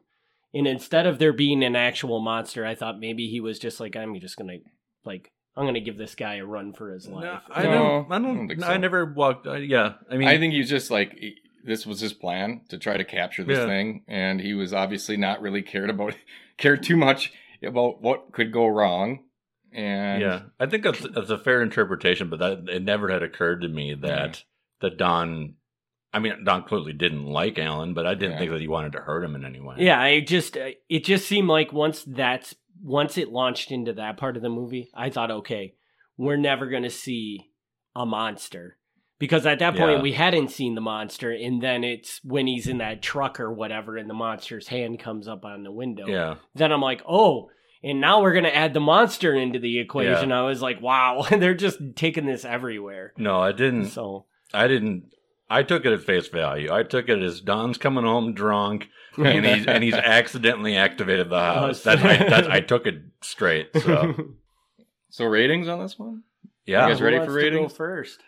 [0.55, 3.97] And instead of there being an actual monster, I thought maybe he was just like,
[3.97, 4.59] I'm just gonna
[5.05, 7.25] like I'm gonna give this guy a run for his life.
[7.25, 8.13] No, I No, don't.
[8.13, 8.37] I I don't.
[8.37, 9.47] don't think I never walked.
[9.47, 11.19] Uh, yeah, I mean, I think he's just like
[11.65, 13.67] this was his plan to try to capture this Yeah.
[13.67, 16.15] thing, and he was obviously not really cared about
[16.59, 19.25] cared too much about what could go wrong.
[19.73, 23.63] And yeah, I think that's that's a fair interpretation, but that it never had occurred
[23.63, 24.43] to me that
[24.81, 25.55] that Don.
[26.13, 28.39] I mean, Don clearly didn't like Alan, but I didn't Yeah.
[28.39, 29.77] think that he wanted to hurt him in any way.
[29.79, 34.17] Yeah, I just uh, it just seemed like once that's once it launched into that
[34.17, 35.75] part of the movie, I thought, okay,
[36.17, 37.51] we're never gonna see
[37.95, 38.79] a monster
[39.19, 40.03] because at that point Yeah.
[40.03, 43.99] we hadn't seen the monster, and then it's when he's in that truck or whatever,
[43.99, 46.07] and the monster's hand comes up on the window.
[46.07, 46.37] yeah.
[46.55, 47.51] Then I'm like, oh.
[47.83, 50.33] And now we're gonna add the monster into the equation.
[50.33, 53.87] I was like, "Wow, they're just taking this everywhere." No, I didn't.
[53.87, 55.13] So I didn't.
[55.51, 56.73] I took it at face value.
[56.73, 61.37] I took it as Don's coming home drunk, and he's and he's accidentally activated the
[61.37, 61.87] oh, house.
[61.87, 63.69] Oh, That I, that, I took it straight.
[63.75, 64.33] So
[65.11, 66.25] so ratings on this one?
[66.67, 67.73] yeah, You guys ready wants for to go ratings?
[67.77, 68.21] first?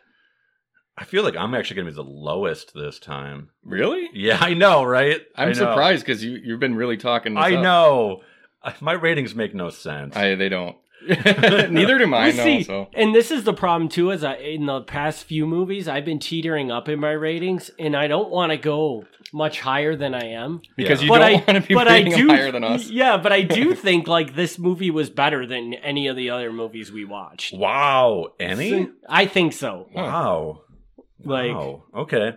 [0.96, 3.48] I feel like I'm actually going to be the lowest this time.
[3.64, 4.10] Really?
[4.12, 5.22] Yeah, I know, right?
[5.34, 5.54] I I'm know.
[5.54, 7.34] surprised because you you've been really talking.
[7.34, 7.62] This I up.
[7.62, 8.22] know.
[8.62, 10.16] I- My ratings make no sense.
[10.16, 10.76] I they don't.
[11.08, 12.26] Neither do mine.
[12.26, 14.10] We though, see, so and this is the problem too.
[14.10, 17.96] Is I, in the past few movies, I've been teetering up in my ratings, and
[17.96, 20.60] I don't want to go much higher than I am.
[20.76, 21.04] because Yeah.
[21.04, 22.90] you but don't I, want to be but rating them do, higher than us.
[22.90, 26.52] Yeah, but I do think like this movie was better than any of the other
[26.52, 27.54] movies we watched.
[27.54, 28.70] wow, any?
[28.70, 29.88] So- I think so.
[29.94, 30.62] Wow.
[31.24, 31.84] Like, wow.
[31.96, 32.32] Okay.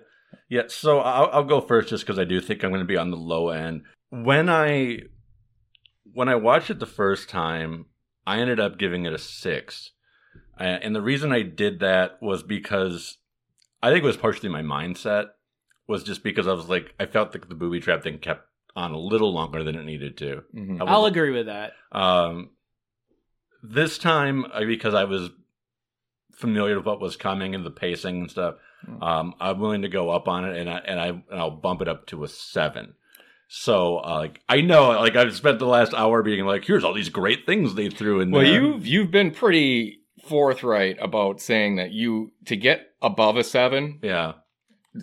[0.50, 0.64] Yeah.
[0.68, 3.12] So I'll, I'll go first, just because I do think I'm going to be on
[3.12, 3.82] the low end.
[4.10, 5.00] When I
[6.14, 7.86] when I watched it the first time,
[8.26, 9.92] I ended up giving it a six,
[10.60, 13.18] uh, and the reason I did that was because
[13.82, 15.28] I think it was partially my mindset.
[15.88, 18.92] Was just because I was like I felt like the booby trap thing kept on
[18.92, 20.44] a little longer than it needed to.
[20.56, 20.80] Mhm.
[20.80, 21.74] I was- I'll agree with that.
[21.92, 22.52] Um,
[23.62, 25.30] this time, because I was
[26.34, 28.56] familiar with what was coming and the pacing and stuff,
[28.88, 29.02] Mm.
[29.04, 31.82] um, I'm willing to go up on it, and I and I and I'll bump
[31.82, 32.96] it up to a seven.
[33.56, 36.92] So, uh, like, I know, like, I've spent the last hour being like, "Here's all
[36.92, 41.76] these great things they threw in Well, there." you've you've been pretty forthright about saying
[41.76, 44.34] that you to get above a seven, Yeah.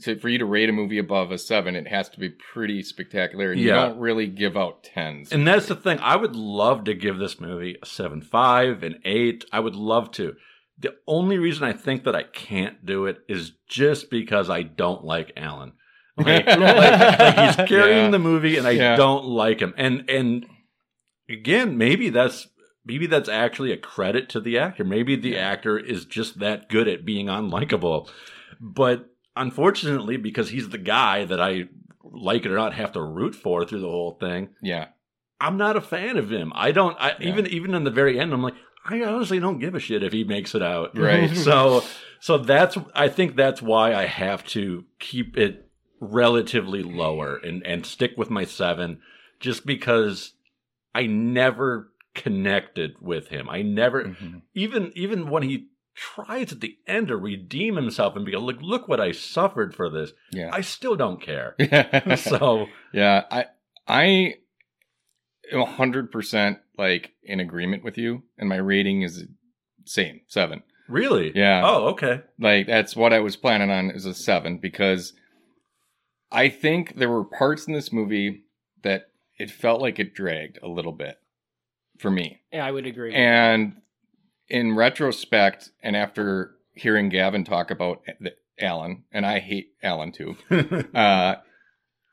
[0.02, 2.82] to, for you to rate a movie above a seven, it has to be pretty
[2.82, 3.52] spectacular.
[3.52, 5.30] And you don't really give out tens.
[5.30, 6.00] And that's the thing.
[6.00, 9.44] I would love to give this movie a seven five, an eight.
[9.52, 10.34] I would love to.
[10.76, 15.04] The only reason I think that I can't do it is just because I don't
[15.04, 15.74] like Alan.
[16.16, 18.10] Like, like, like he's carrying Yeah.
[18.10, 18.96] the movie, and I Yeah.
[18.96, 19.74] don't like him.
[19.76, 20.46] And and
[21.28, 22.48] again, maybe that's
[22.84, 24.84] maybe that's actually a credit to the actor.
[24.84, 25.38] Maybe the Yeah.
[25.50, 28.08] actor is just that good at being unlikable.
[28.60, 29.06] But
[29.36, 31.68] unfortunately, because he's the guy that I
[32.02, 34.88] like it or not have to root for through the whole thing, yeah.
[35.40, 36.52] I'm not a fan of him.
[36.54, 36.96] I don't.
[37.00, 37.28] I Yeah.
[37.28, 38.54] even even in the very end, I'm like,
[38.84, 40.96] I honestly don't give a shit if he makes it out.
[40.98, 41.34] Right.
[41.36, 41.82] so
[42.18, 45.69] so that's I think that's why I have to keep it
[46.00, 49.00] relatively lower and and stick with my seven,
[49.38, 50.32] just because
[50.94, 53.48] I never connected with him.
[53.48, 54.42] I never Mhm.
[54.54, 58.88] even even when he tries at the end to redeem himself and be like, look
[58.88, 60.12] what I suffered for this.
[60.32, 60.48] Yeah.
[60.52, 61.54] I still don't care.
[61.58, 62.14] Yeah.
[62.16, 63.44] so Yeah, I
[63.86, 64.34] I
[65.52, 69.24] am hundred percent like in agreement with you, and my rating is
[69.84, 70.62] same seven.
[70.88, 71.62] really, Yeah.
[71.64, 72.22] Oh, okay.
[72.38, 75.12] Like that's what I was planning on is a seven because
[76.32, 78.44] I think there were parts in this movie
[78.82, 79.08] that
[79.38, 81.18] it felt like it dragged a little bit
[81.98, 82.40] for me.
[82.52, 83.14] Yeah, I would agree.
[83.14, 83.80] And
[84.48, 90.36] in retrospect, and after hearing Gavin talk about the, Alan, and I hate Alan too,
[90.94, 91.36] uh,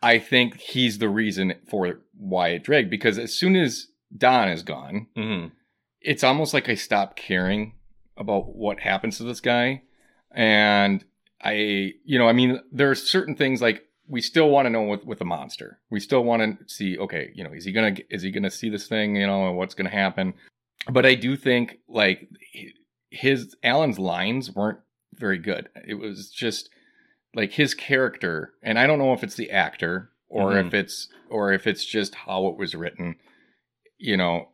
[0.01, 4.63] I think he's the reason for why it dragged because as soon as Don is
[4.63, 5.51] gone, Mhm.
[6.01, 7.73] it's almost like I stopped caring
[8.15, 9.83] about what happens to this guy.
[10.31, 11.03] And
[11.41, 14.83] I, you know, I mean, there are certain things like we still want to know
[14.83, 15.79] with, with the monster.
[15.89, 18.49] We still want to see, okay, you know, is he going to, is he to
[18.51, 20.33] see this thing, you know, and what's going to happen?
[20.89, 22.29] But I do think like
[23.09, 24.79] his, Alan's lines weren't
[25.15, 25.69] very good.
[25.85, 26.69] It was just
[27.35, 28.53] like his character.
[28.63, 30.67] And I don't know if it's the actor or Mhm.
[30.67, 33.15] if it's, or if it's just how it was written,
[33.97, 34.49] you know,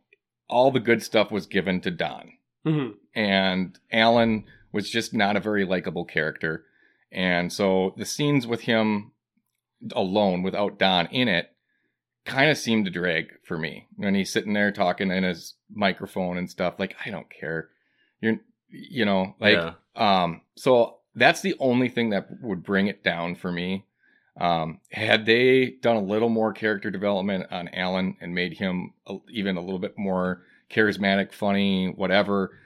[0.48, 2.32] all the good stuff was given to Don
[2.66, 2.94] Mhm.
[3.14, 6.64] and Alan was just not a very likable character.
[7.12, 9.12] And so the scenes with him
[9.94, 11.50] alone without Don in it
[12.24, 16.38] kind of seemed to drag for me when he's sitting there talking in his microphone
[16.38, 17.68] and stuff like I don't care.
[18.20, 18.36] You're
[18.70, 19.72] you know, like Yeah.
[19.94, 23.84] um so that's the only thing that would bring it down for me.
[24.40, 29.16] Um had they done a little more character development on Alan and made him a,
[29.30, 32.58] even a little bit more charismatic, funny, whatever,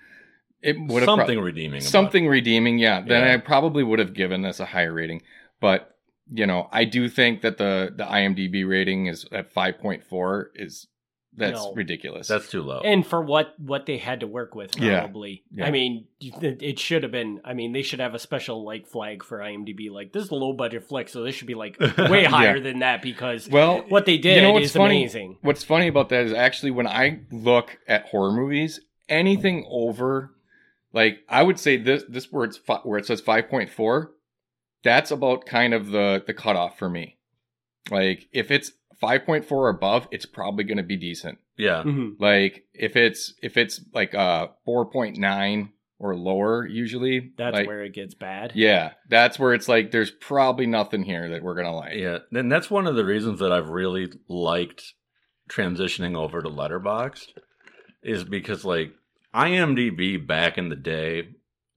[0.63, 1.81] it would have something redeeming.
[1.81, 3.01] about something redeeming, yeah.
[3.01, 3.35] Then Yeah.
[3.35, 5.23] I probably would have given this a higher rating.
[5.61, 5.98] But
[6.33, 10.51] you know, I do think that the the IMDb rating is at five point four
[10.55, 10.87] is
[11.37, 11.73] that's No.
[11.75, 12.27] ridiculous.
[12.27, 12.81] That's too low.
[12.81, 15.45] And for what what they had to work with, probably.
[15.53, 15.67] Yeah.
[15.67, 17.41] I mean, it it should have been.
[17.45, 19.89] I mean, they should have a special like flag for IMDb.
[19.91, 22.81] Like this is a low budget flick, so this should be like way higher than
[22.81, 25.03] that because well, what they did you know what's is funny?
[25.03, 25.39] amazing.
[25.43, 30.33] What's funny about that is actually when I look at horror movies, anything over
[30.93, 34.13] like I would say this this where it's fi- where it says five point four,
[34.85, 37.17] that's about kind of the the cutoff for me.
[37.91, 41.39] Like if it's five point four or above, it's probably going to be decent.
[41.57, 41.83] yeah.
[41.85, 42.15] Mhm.
[42.19, 45.71] Like if it's if it's like uh four point nine
[46.01, 48.53] or lower, usually That's like, where it gets bad.
[48.55, 51.95] yeah, that's where it's like there's probably nothing here that we're gonna like.
[51.97, 52.19] Yeah.
[52.33, 54.95] And that's one of the reasons that I've really liked
[55.51, 57.29] transitioning over to Letterboxd
[58.03, 58.93] is because like
[59.35, 61.29] IMDb back in the day,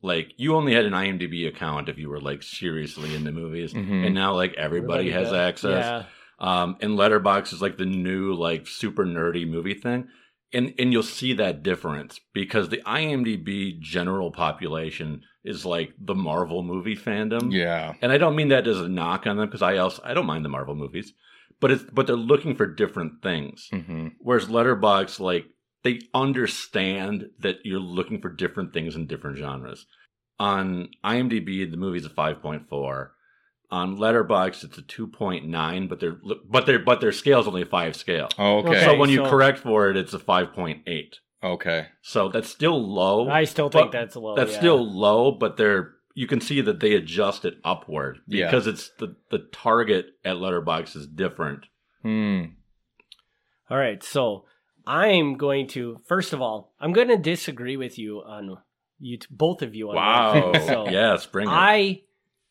[0.01, 3.73] like you only had an IMDb account if you were like seriously into movies.
[3.73, 4.05] Mhm.
[4.05, 5.33] And now like everybody, Everybody has does.
[5.37, 5.85] access.
[5.85, 6.03] Yeah.
[6.39, 10.07] Um, and Letterboxd is like the new like super nerdy movie thing,
[10.53, 16.63] and and you'll see that difference because the IMDb general population is like the Marvel
[16.63, 17.51] movie fandom.
[17.53, 17.93] Yeah.
[18.01, 20.25] and I don't mean that as a knock on them because I also I don't
[20.25, 21.13] mind the Marvel movies,
[21.59, 23.67] but it's but they're looking for different things.
[23.71, 25.45] hmm Whereas Letterboxd like
[25.84, 29.86] they understand that you're looking for different things in different genres.
[30.39, 33.13] On IMDb, the movie's a five point four.
[33.69, 36.17] On Letterboxd, it's a two point nine, but their
[36.49, 38.27] but their but their scale is only a five scale.
[38.38, 38.69] Okay.
[38.69, 38.86] Okay.
[38.86, 41.17] so when you so- correct for it, it's a five point eight.
[41.43, 41.88] Okay.
[42.01, 43.27] So that's still low.
[43.29, 44.36] I still think But that's low.
[44.36, 44.59] that's yeah.
[44.59, 48.47] still low, but they're you can see that they adjust it upward Yeah.
[48.47, 51.65] because it's the the target at Letterboxd is different.
[52.03, 52.41] Hmm.
[53.69, 54.45] All right, so
[54.91, 58.57] I'm going to first of all, I'm going to disagree with you on
[58.99, 60.51] you t- both of you on Wow.
[60.51, 60.61] one.
[60.67, 61.51] So yes, bring it.
[61.51, 62.01] I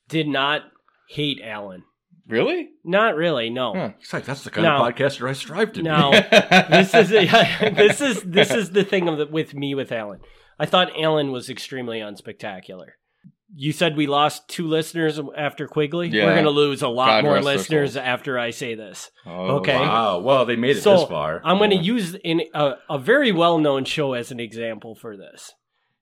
[0.08, 0.62] did not
[1.08, 1.84] hate Alan.
[2.26, 2.70] Really?
[2.84, 3.74] Not really, no.
[3.74, 3.90] Huh.
[4.00, 6.16] It's like that's the kind Now- of podcaster I strive to Now, be.
[6.16, 6.22] No,
[6.70, 10.20] this is this is this is the thing of the, with me with Alan.
[10.58, 12.90] I thought Alan was extremely unspectacular.
[13.54, 16.08] You said we lost two listeners after Quigley.
[16.08, 16.26] Yeah.
[16.26, 19.10] We're going to lose a lot God more listeners after I say this.
[19.26, 19.74] Oh, Okay.
[19.74, 20.20] Wow.
[20.20, 21.40] Well, they made it So, this far.
[21.44, 21.82] I'm going to Yeah.
[21.82, 25.52] use in a, a very well known show as an example for this.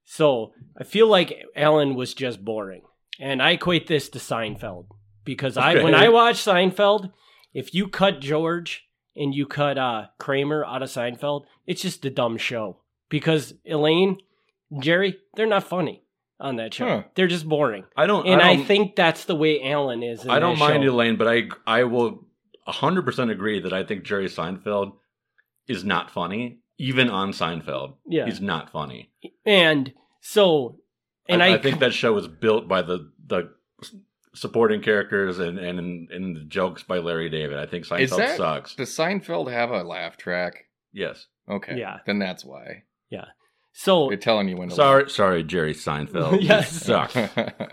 [0.04, 2.82] So I feel like Alan was just boring,
[3.20, 4.86] and I equate this to Seinfeld
[5.24, 7.12] because I when I watch Seinfeld,
[7.52, 8.84] if you cut George
[9.16, 12.78] and you cut uh, Kramer out of Seinfeld, it's just a dumb show
[13.10, 14.18] because Elaine,
[14.80, 16.04] Jerry, they're not funny
[16.40, 16.86] on that show.
[16.86, 17.02] Huh.
[17.14, 18.26] They're just boring, I don't.
[18.26, 20.24] and I, I, don't, think that's the way Alan is.
[20.24, 20.90] In I don't mind show.
[20.90, 22.26] Elaine, but I I will
[22.66, 24.92] hundred percent agree that I think Jerry Seinfeld
[25.66, 27.94] is not funny, even on Seinfeld.
[28.06, 28.26] Yeah.
[28.26, 29.10] he's not funny.
[29.44, 30.78] and so,
[31.28, 33.50] and I, I, think that show was built by the the
[34.34, 37.58] supporting characters and and and the jokes by Larry David.
[37.58, 38.74] I think Seinfeld Is that- sucks.
[38.74, 40.64] Does Seinfeld have a laugh track?
[40.92, 41.26] Yes.
[41.50, 41.78] Okay.
[41.78, 41.98] Yeah.
[42.06, 42.84] Then that's why.
[43.80, 46.42] So They're telling you when to Sorry, sorry, Jerry Seinfeld.
[46.42, 46.72] Yes.
[46.72, 47.12] You suck.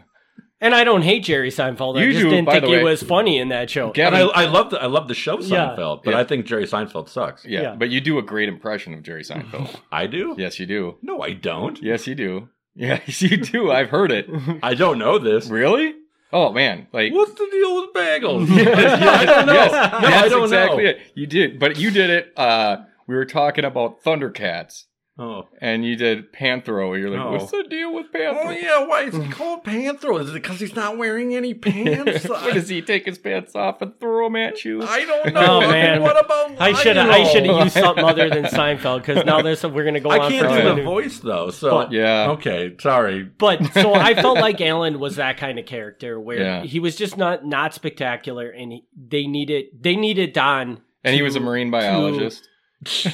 [0.62, 2.00] And I don't hate Jerry Seinfeld.
[2.02, 2.84] I just do, didn't think he way.
[2.84, 3.92] was funny in that show.
[3.92, 5.76] Get- And I, I love the I love the show Yeah.
[5.76, 6.20] Seinfeld, but Yeah.
[6.20, 7.44] I think Jerry Seinfeld sucks.
[7.46, 7.76] yeah, Yeah.
[7.76, 9.76] but you do a great impression of Jerry Seinfeld.
[9.92, 10.34] I do.
[10.38, 10.98] yes, you do.
[11.02, 11.80] No, I don't.
[11.84, 12.50] Yes, you do.
[12.74, 13.70] Yes, you do.
[13.72, 14.28] I've heard it.
[14.64, 15.50] I don't know this.
[15.50, 15.94] Really?
[16.34, 18.48] Oh man, like What's the deal with bagels?
[18.50, 19.54] Yes, I don't know.
[19.54, 20.90] yes, no, I don't exactly know.
[20.92, 21.00] it.
[21.16, 22.34] You did, but you did it.
[22.38, 22.78] Uh,
[23.08, 24.86] we were talking about Thundercats,
[25.18, 25.48] Oh.
[25.62, 27.00] and you did Panthro.
[27.00, 27.32] You're like, Oh.
[27.32, 28.48] what's the deal with Panthro?
[28.48, 30.20] Oh yeah, why is he called Panthro?
[30.20, 32.28] Is it because he's not wearing any pants?
[32.30, 34.84] what does he take his pants off and throw them at you?
[34.84, 35.46] I don't know.
[35.46, 36.02] Oh, man.
[36.06, 39.42] What about I should have I should have used something other than Seinfeld because now
[39.42, 40.84] this we're gonna go I on can't do the minute.
[40.86, 41.50] voice though.
[41.50, 42.32] So But- yeah.
[42.32, 43.24] okay, sorry.
[43.24, 46.64] But so I felt like Alan was that kind of character where Yeah.
[46.64, 50.82] he was just not not spectacular, and he, they needed they needed Don.
[51.06, 52.50] and he was a marine biologist.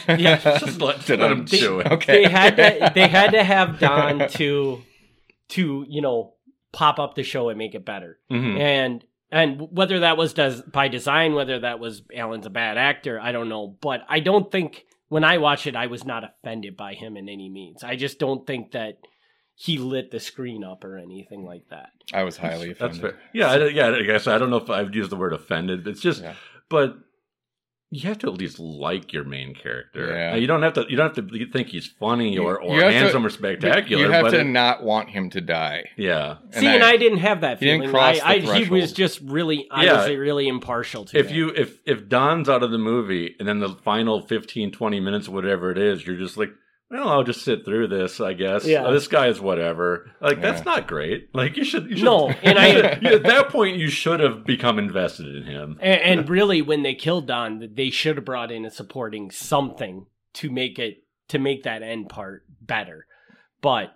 [0.07, 0.37] Yeah.
[0.59, 1.87] just let, let I- him do it.
[1.91, 2.23] Okay.
[2.23, 4.81] They had to, they had to have Don to
[5.49, 6.33] to you know
[6.71, 8.19] pop up the show and make it better.
[8.31, 8.59] Mhm.
[8.59, 13.19] and and whether that was does by design, whether that was Alan's a bad actor,
[13.19, 13.75] I don't know.
[13.81, 17.27] But I don't think when I watched it, I was not offended by him in
[17.29, 17.83] any means.
[17.83, 18.97] I just don't think that
[19.55, 21.89] he lit the screen up or anything like that.
[22.13, 23.01] I was highly That's offended.
[23.01, 23.19] fair.
[23.33, 23.89] Yeah, I, yeah.
[23.91, 25.85] I guess I don't know if I've used the word offended.
[25.87, 26.33] It's just, Yeah.
[26.69, 26.95] but
[27.93, 30.07] you have to at least like your main character.
[30.15, 30.29] Yeah.
[30.31, 30.85] Now, you don't have to.
[30.89, 34.01] You don't have to think he's funny or, or you have to- handsome or spectacular.
[34.05, 35.89] You have but to it- not want him to die.
[35.97, 36.37] yeah.
[36.51, 37.93] See, and I, didn't have that he didn't feeling.
[37.93, 40.07] cross I, the I, he was just really, I Yeah.
[40.07, 41.35] was really impartial to If him.
[41.35, 45.27] you if if Don's out of the movie and then the final 15, 20 minutes,
[45.27, 46.51] whatever it is, you're just like,
[46.91, 48.65] well, I'll just sit through this, I guess.
[48.65, 48.83] Yeah.
[48.83, 50.11] Uh, this guy is whatever.
[50.19, 51.33] Like that's not great.
[51.33, 54.19] Like you should, you should No, and you I- should- at that point you should
[54.19, 55.77] have become invested in him.
[55.81, 60.05] And, and really, when they killed Don, they should have brought in a supporting something
[60.35, 63.05] to make it to make that end part better.
[63.61, 63.93] But,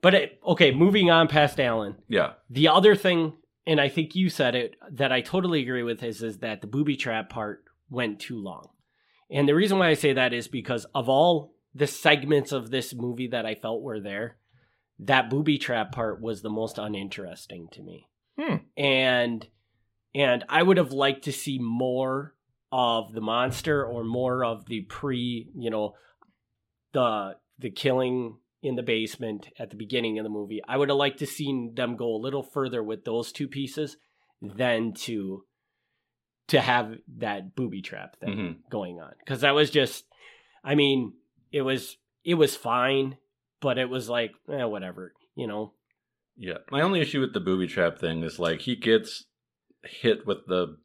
[0.00, 1.96] but it, okay, moving on past Alan.
[2.08, 2.32] Yeah.
[2.50, 3.34] The other thing,
[3.66, 6.66] and I think you said it, that I totally agree with is is that the
[6.66, 8.68] booby trap part went too long.
[9.30, 12.94] And the reason why I say that is because of all the segments of this
[12.94, 14.36] movie that I felt were there,
[14.98, 18.08] that booby trap part was the most uninteresting to me.
[18.38, 18.56] Hmm.
[18.76, 19.46] And
[20.14, 22.34] and I would have liked to see more
[22.70, 25.94] of the monster or more of the pre, you know,
[26.92, 30.60] the the killing in the basement at the beginning of the movie.
[30.68, 33.96] I would have liked to seen them go a little further with those two pieces
[34.40, 35.44] than to
[36.48, 38.70] to have that booby trap thing Mhm.
[38.70, 40.04] going on because that was just
[40.64, 41.14] i mean
[41.52, 43.16] it was it was fine
[43.60, 45.72] but it was like eh, whatever you know
[46.36, 46.58] Yeah.
[46.70, 49.24] My only issue with the booby trap thing is like he gets
[49.84, 50.78] hit with the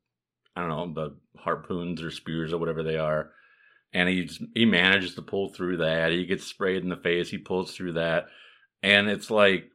[0.55, 3.31] I don't know, the harpoons or spears or whatever they are.
[3.93, 6.11] And he he manages to pull through that.
[6.11, 8.25] He gets sprayed in the face, he pulls through that.
[8.83, 9.71] And it's like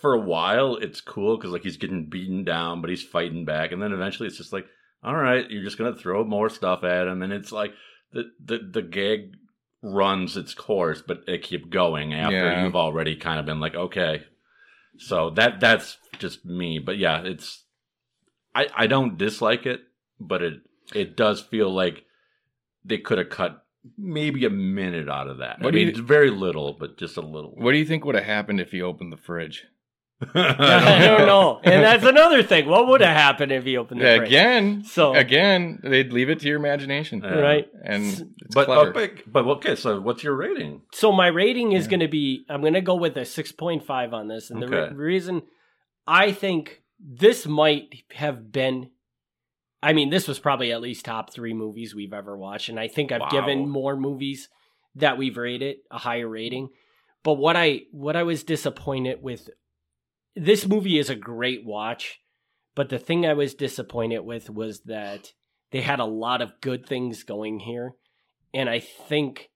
[0.00, 3.70] for a while it's cool cuz like he's getting beaten down but he's fighting back
[3.70, 4.66] and then eventually it's just like
[5.04, 7.72] all right, you're just to throw more stuff at him and it's like
[8.12, 9.36] the the the gag
[9.84, 12.64] runs its course but it keep going after Yeah.
[12.64, 14.22] you've already kind of been like okay
[14.96, 16.78] so that that's just me.
[16.78, 17.64] But yeah, it's
[18.54, 19.80] I I don't dislike it,
[20.20, 20.54] but it
[20.94, 22.04] it does feel like
[22.84, 23.64] they could have cut
[23.98, 25.60] maybe a minute out of that.
[25.60, 27.50] What I mean, you- it's very little, but just a little.
[27.56, 29.64] What do you think would have happened if he opened the fridge?
[30.34, 34.04] i don't know and that's another thing what would have happened if he opened the
[34.16, 34.28] fridge?
[34.28, 37.34] Again, so again, they'd leave it to your imagination, Yeah.
[37.34, 38.90] right and it's But, clever.
[38.90, 40.82] uh, but but okay, so what's your rating?
[40.92, 41.90] So my rating is Yeah.
[41.90, 44.88] going to be I'm going to go with a 6.5 on this and the re-
[44.94, 45.42] reason
[46.06, 48.90] I think this might have been
[49.82, 52.88] I mean this was probably at least top 3 movies we've ever watched and I
[52.88, 53.28] think I've Wow.
[53.30, 54.48] given more movies
[54.94, 56.68] that we've rated a higher rating
[57.24, 59.50] But what I what I was disappointed with
[60.36, 62.20] this movie is a great watch,
[62.74, 65.32] but the thing I was disappointed with was that
[65.70, 67.94] they had a lot of good things going here,
[68.52, 69.50] and I think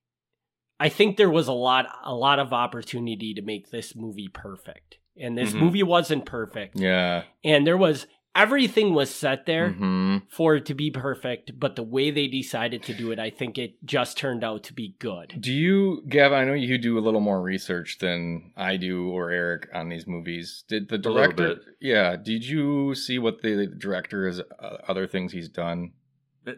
[0.81, 4.99] I think there was a lot a lot of opportunity to make this movie perfect.
[5.21, 5.61] And this Mhm.
[5.61, 6.79] movie wasn't perfect.
[6.79, 7.25] Yeah.
[7.43, 8.07] And there was
[8.39, 10.23] everything was set there Mhm.
[10.31, 13.59] for it to be perfect, but the way they decided to do it, I think
[13.59, 15.35] it just turned out to be good.
[15.41, 16.39] Do you, Gavin?
[16.39, 20.07] I know you do a little more research than I do or Eric on these
[20.07, 20.65] movies.
[20.69, 21.49] Did the little director?
[21.57, 21.59] bit.
[21.81, 22.17] Yeah.
[22.17, 24.41] Did you see what the director is?
[24.41, 25.93] Uh, other things he's done.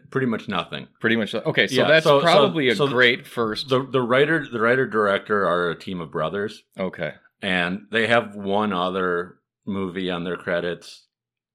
[0.09, 0.87] Pretty much nothing.
[1.01, 1.35] Pretty much.
[1.35, 3.67] Okay, so Yeah, that's so- so- probably so a great first.
[3.67, 7.15] The the writer the writer director are a team of brothers, okay.
[7.41, 11.07] and they have one other movie on their credits,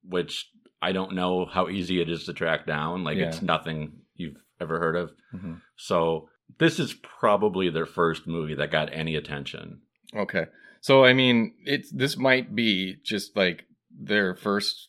[0.09, 0.49] which
[0.83, 3.05] I don't know how easy it is to track down.
[3.05, 3.29] Like Yeah.
[3.29, 5.13] it's nothing you've ever heard of.
[5.35, 5.61] Mhm.
[5.77, 6.29] So
[6.59, 9.81] this is probably their first movie that got any attention.
[10.15, 10.47] Okay.
[10.81, 14.89] So I mean, it's this might be just like their first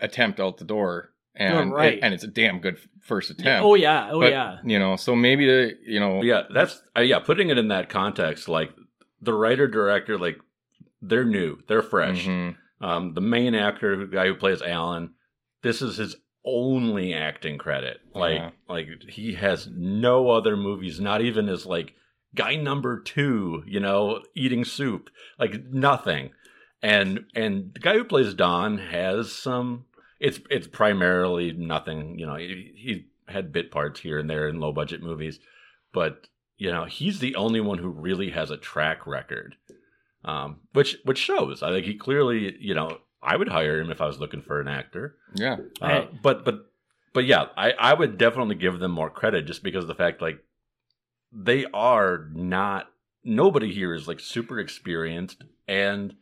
[0.00, 1.98] attempt out the door, and Oh, right.
[2.02, 3.64] and it's a damn good first attempt.
[3.64, 4.58] Oh yeah, oh But, yeah.
[4.64, 6.22] You know, so maybe the you know.
[6.22, 7.18] Yeah, that's uh, yeah.
[7.20, 8.72] Putting it in that context, like
[9.20, 10.38] the writer director, like
[11.02, 12.26] they're new, they're fresh.
[12.26, 12.56] mhm.
[12.80, 15.14] Um, the main actor, the guy who plays Alan,
[15.62, 17.98] this is his only acting credit.
[18.14, 18.50] Like, Yeah.
[18.68, 21.94] like he has no other movies, not even as like
[22.34, 26.30] guy number two, you know, eating soup, like nothing.
[26.82, 29.86] And and the guy who plays Don has some.
[30.20, 32.18] It's it's primarily nothing.
[32.18, 35.38] You know, he, he had bit parts here and there in low budget movies,
[35.92, 39.56] but you know, he's the only one who really has a track record
[40.24, 41.62] um, which which shows.
[41.62, 44.60] I think he clearly, you know, I would hire him if I was looking for
[44.60, 45.16] an actor.
[45.34, 45.56] Yeah.
[45.80, 46.66] Uh, I- but but
[47.12, 50.20] but yeah, I I would definitely give them more credit just because of the fact
[50.22, 50.44] like
[51.32, 52.88] they are not
[53.24, 56.14] nobody here is like super experienced and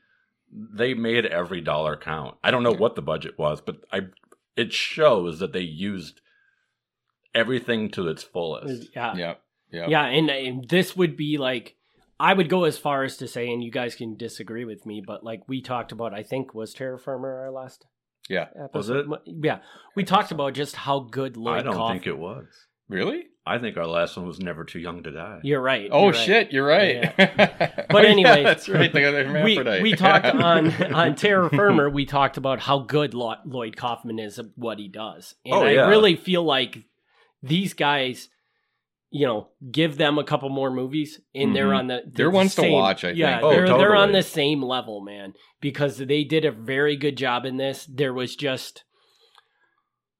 [0.52, 2.36] they made every dollar count.
[2.42, 4.08] I don't know what the budget was, but I
[4.56, 6.20] it shows that they used
[7.34, 8.88] everything to its fullest.
[8.94, 9.14] Yeah.
[9.16, 9.34] Yeah.
[9.72, 9.86] Yeah.
[9.88, 11.75] Yeah, and, and this would be like
[12.18, 15.02] I would go as far as to say, and you guys can disagree with me,
[15.06, 17.84] but like we talked about, I think was Terror Firmer our last
[18.28, 18.46] Yeah.
[18.62, 19.06] episode.
[19.26, 19.58] Yeah,
[19.94, 21.98] we talked about just how good Lloyd I don't Kaufman.
[21.98, 22.46] think it was.
[22.88, 23.24] Really?
[23.48, 25.40] I think our last one was Never Too Young to Die.
[25.44, 25.88] You're right.
[25.92, 26.20] Oh you're right.
[26.20, 26.52] shit!
[26.52, 27.14] You're right.
[27.16, 28.92] But Oh, yeah, anyway, that's right.
[28.92, 31.88] The other we, we talked on on Terror Firmer.
[31.88, 35.82] We talked about how good Lloyd Kaufman is at what he does, and Oh, yeah.
[35.84, 36.78] I really feel like
[37.42, 38.28] these guys,
[39.10, 41.78] you know, give them a couple more movies, and they're Mhm.
[41.78, 43.44] on the They're the ones to watch, I yeah, think.
[43.44, 47.44] Oh, they're they're on the same level, man, because they did a very good job
[47.46, 47.86] in this.
[47.86, 48.84] There was just.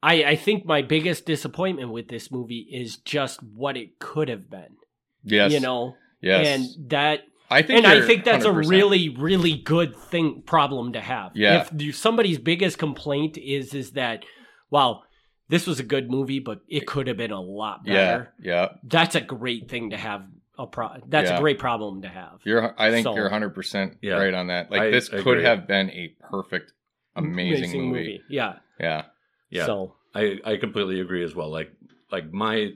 [0.03, 4.49] I, I think my biggest disappointment with this movie is just what it could have
[4.51, 4.76] been.
[5.24, 5.53] yes.
[5.53, 6.47] You know, Yes.
[6.47, 7.20] and that
[7.51, 7.78] I think.
[7.78, 8.68] and I think that's a 100%.
[8.70, 11.32] really, really good thing problem to have.
[11.34, 11.66] Yeah.
[11.76, 14.24] If somebody's biggest complaint is is that,
[14.70, 15.03] wow,
[15.49, 18.32] this was a good movie, but it could have been a lot better.
[18.40, 18.53] Yeah.
[18.53, 18.68] yeah.
[18.82, 20.24] That's a great thing to have.
[20.59, 20.88] A pro.
[21.07, 21.36] That's Yeah.
[21.36, 22.40] a great problem to have.
[22.44, 22.74] You're.
[22.80, 24.14] I think So- you're 100 percent Yeah.
[24.14, 24.70] right on that.
[24.70, 25.42] Like I this could agree.
[25.44, 26.72] have been a perfect,
[27.14, 28.22] amazing, movie.
[28.30, 28.55] Yeah.
[28.80, 29.05] Yeah.
[29.51, 29.66] Yeah.
[29.66, 31.51] So I, I completely agree as well.
[31.51, 31.72] Like
[32.11, 32.70] like my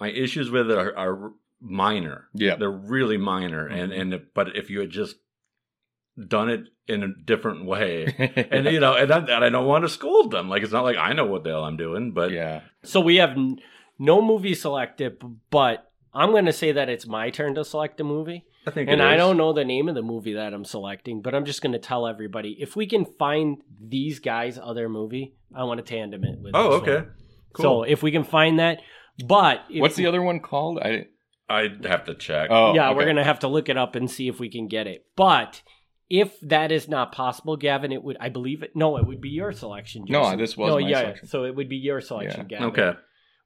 [0.00, 1.32] my issues with it are, are
[1.62, 2.28] minor.
[2.34, 2.56] Yeah.
[2.56, 3.66] They're really minor.
[3.66, 4.00] And Mhm.
[4.14, 5.16] and but if you had just
[6.16, 8.04] done it in a different way,
[8.50, 10.48] and you know, and I, and I don't want to scold them.
[10.48, 12.60] Like it's not like I know what the hell I'm doing, but yeah.
[12.82, 13.58] so we have n-
[13.98, 18.04] no movie selected, but I'm going to say that it's my turn to select a
[18.04, 18.44] movie.
[18.66, 18.88] I think.
[18.88, 21.44] And it I don't know the name of the movie that I'm selecting, but I'm
[21.44, 25.78] just going to tell everybody if we can find these guys' other movie, I want
[25.78, 26.52] to tandem it with.
[26.54, 26.96] Oh, this okay.
[26.96, 27.14] one.
[27.52, 27.62] Cool.
[27.62, 28.80] So if we can find that,
[29.26, 30.78] but if- What's the other one called?
[30.78, 31.06] I.
[31.46, 32.48] I'd have to check.
[32.50, 32.74] Oh.
[32.74, 32.96] yeah, okay.
[32.96, 35.04] we're gonna have to look it up and see if we can get it.
[35.14, 35.60] But
[36.20, 38.72] if that is not possible, Gavin, it would I believe it.
[38.74, 40.04] No, it would be your selection.
[40.08, 40.38] No, Jason.
[40.38, 41.00] this was no, my yeah.
[41.00, 41.28] selection.
[41.28, 42.68] So it would be your selection, Gavin.
[42.68, 42.92] okay.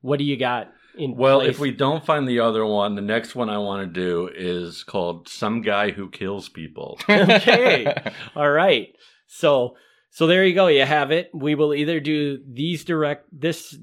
[0.01, 1.17] What do you got in?
[1.17, 1.51] Well, place?
[1.51, 4.85] if we don't find the other one, the next one I want to do is
[4.85, 7.87] called "Some Guy Who Kills People." Okay.
[8.37, 8.89] All right.
[9.27, 9.77] So
[10.11, 10.67] so there you go.
[10.69, 11.31] You have it.
[11.35, 13.77] We will either do these direct this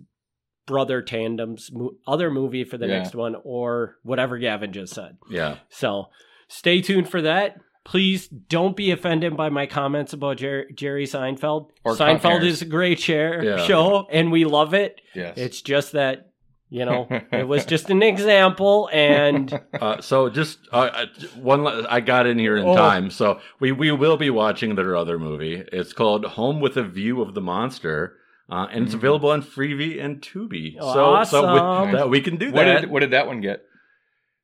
[0.68, 3.00] brother tandems mo- other movie for the Yeah.
[3.00, 5.18] next one or whatever Gavin just said.
[5.30, 5.58] yeah.
[5.70, 6.06] So
[6.48, 7.58] stay tuned for that.
[7.86, 11.70] Please don't be offended by my comments about Jer- Jerry Seinfeld.
[11.84, 13.58] Or Seinfeld is a great share Yeah.
[13.66, 15.00] show and we love it.
[15.14, 15.38] yes.
[15.38, 16.32] It's just that,
[16.70, 21.06] you know, it was just an example and Uh, so just uh, uh,
[21.40, 22.76] one, I got in here in Oh.
[22.76, 23.12] time.
[23.12, 25.64] So we we will be watching their other movie.
[25.72, 28.18] It's called Home with a View of the Monster,
[28.50, 29.00] uh, and it's Mhm.
[29.00, 30.74] available on Freevee and Tubi.
[30.80, 30.92] So
[31.24, 31.92] so Awesome.
[31.92, 32.82] we, that we can do what that.
[32.82, 33.62] did What did that one get?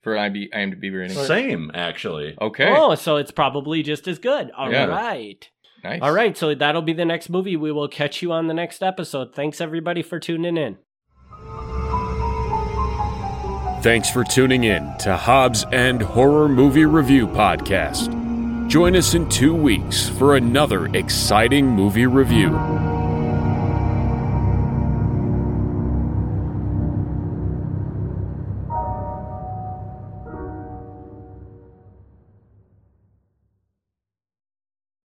[0.02, 1.18] For IMDb, IMDb rating.
[1.18, 2.36] Same, actually.
[2.41, 4.52] Okay, Oh, so it's probably just as good.
[4.52, 4.74] All right.
[5.84, 5.89] Yeah.
[5.89, 6.02] nice.
[6.02, 7.56] All right, so that'll be the next movie.
[7.56, 9.34] We will catch you on the next episode.
[9.36, 10.78] Thanks everybody for tuning in.
[13.82, 18.16] Thanks for tuning in to Hobbs and Horror Movie Review Podcast.
[18.68, 22.52] Join us in two weeks for another exciting movie review.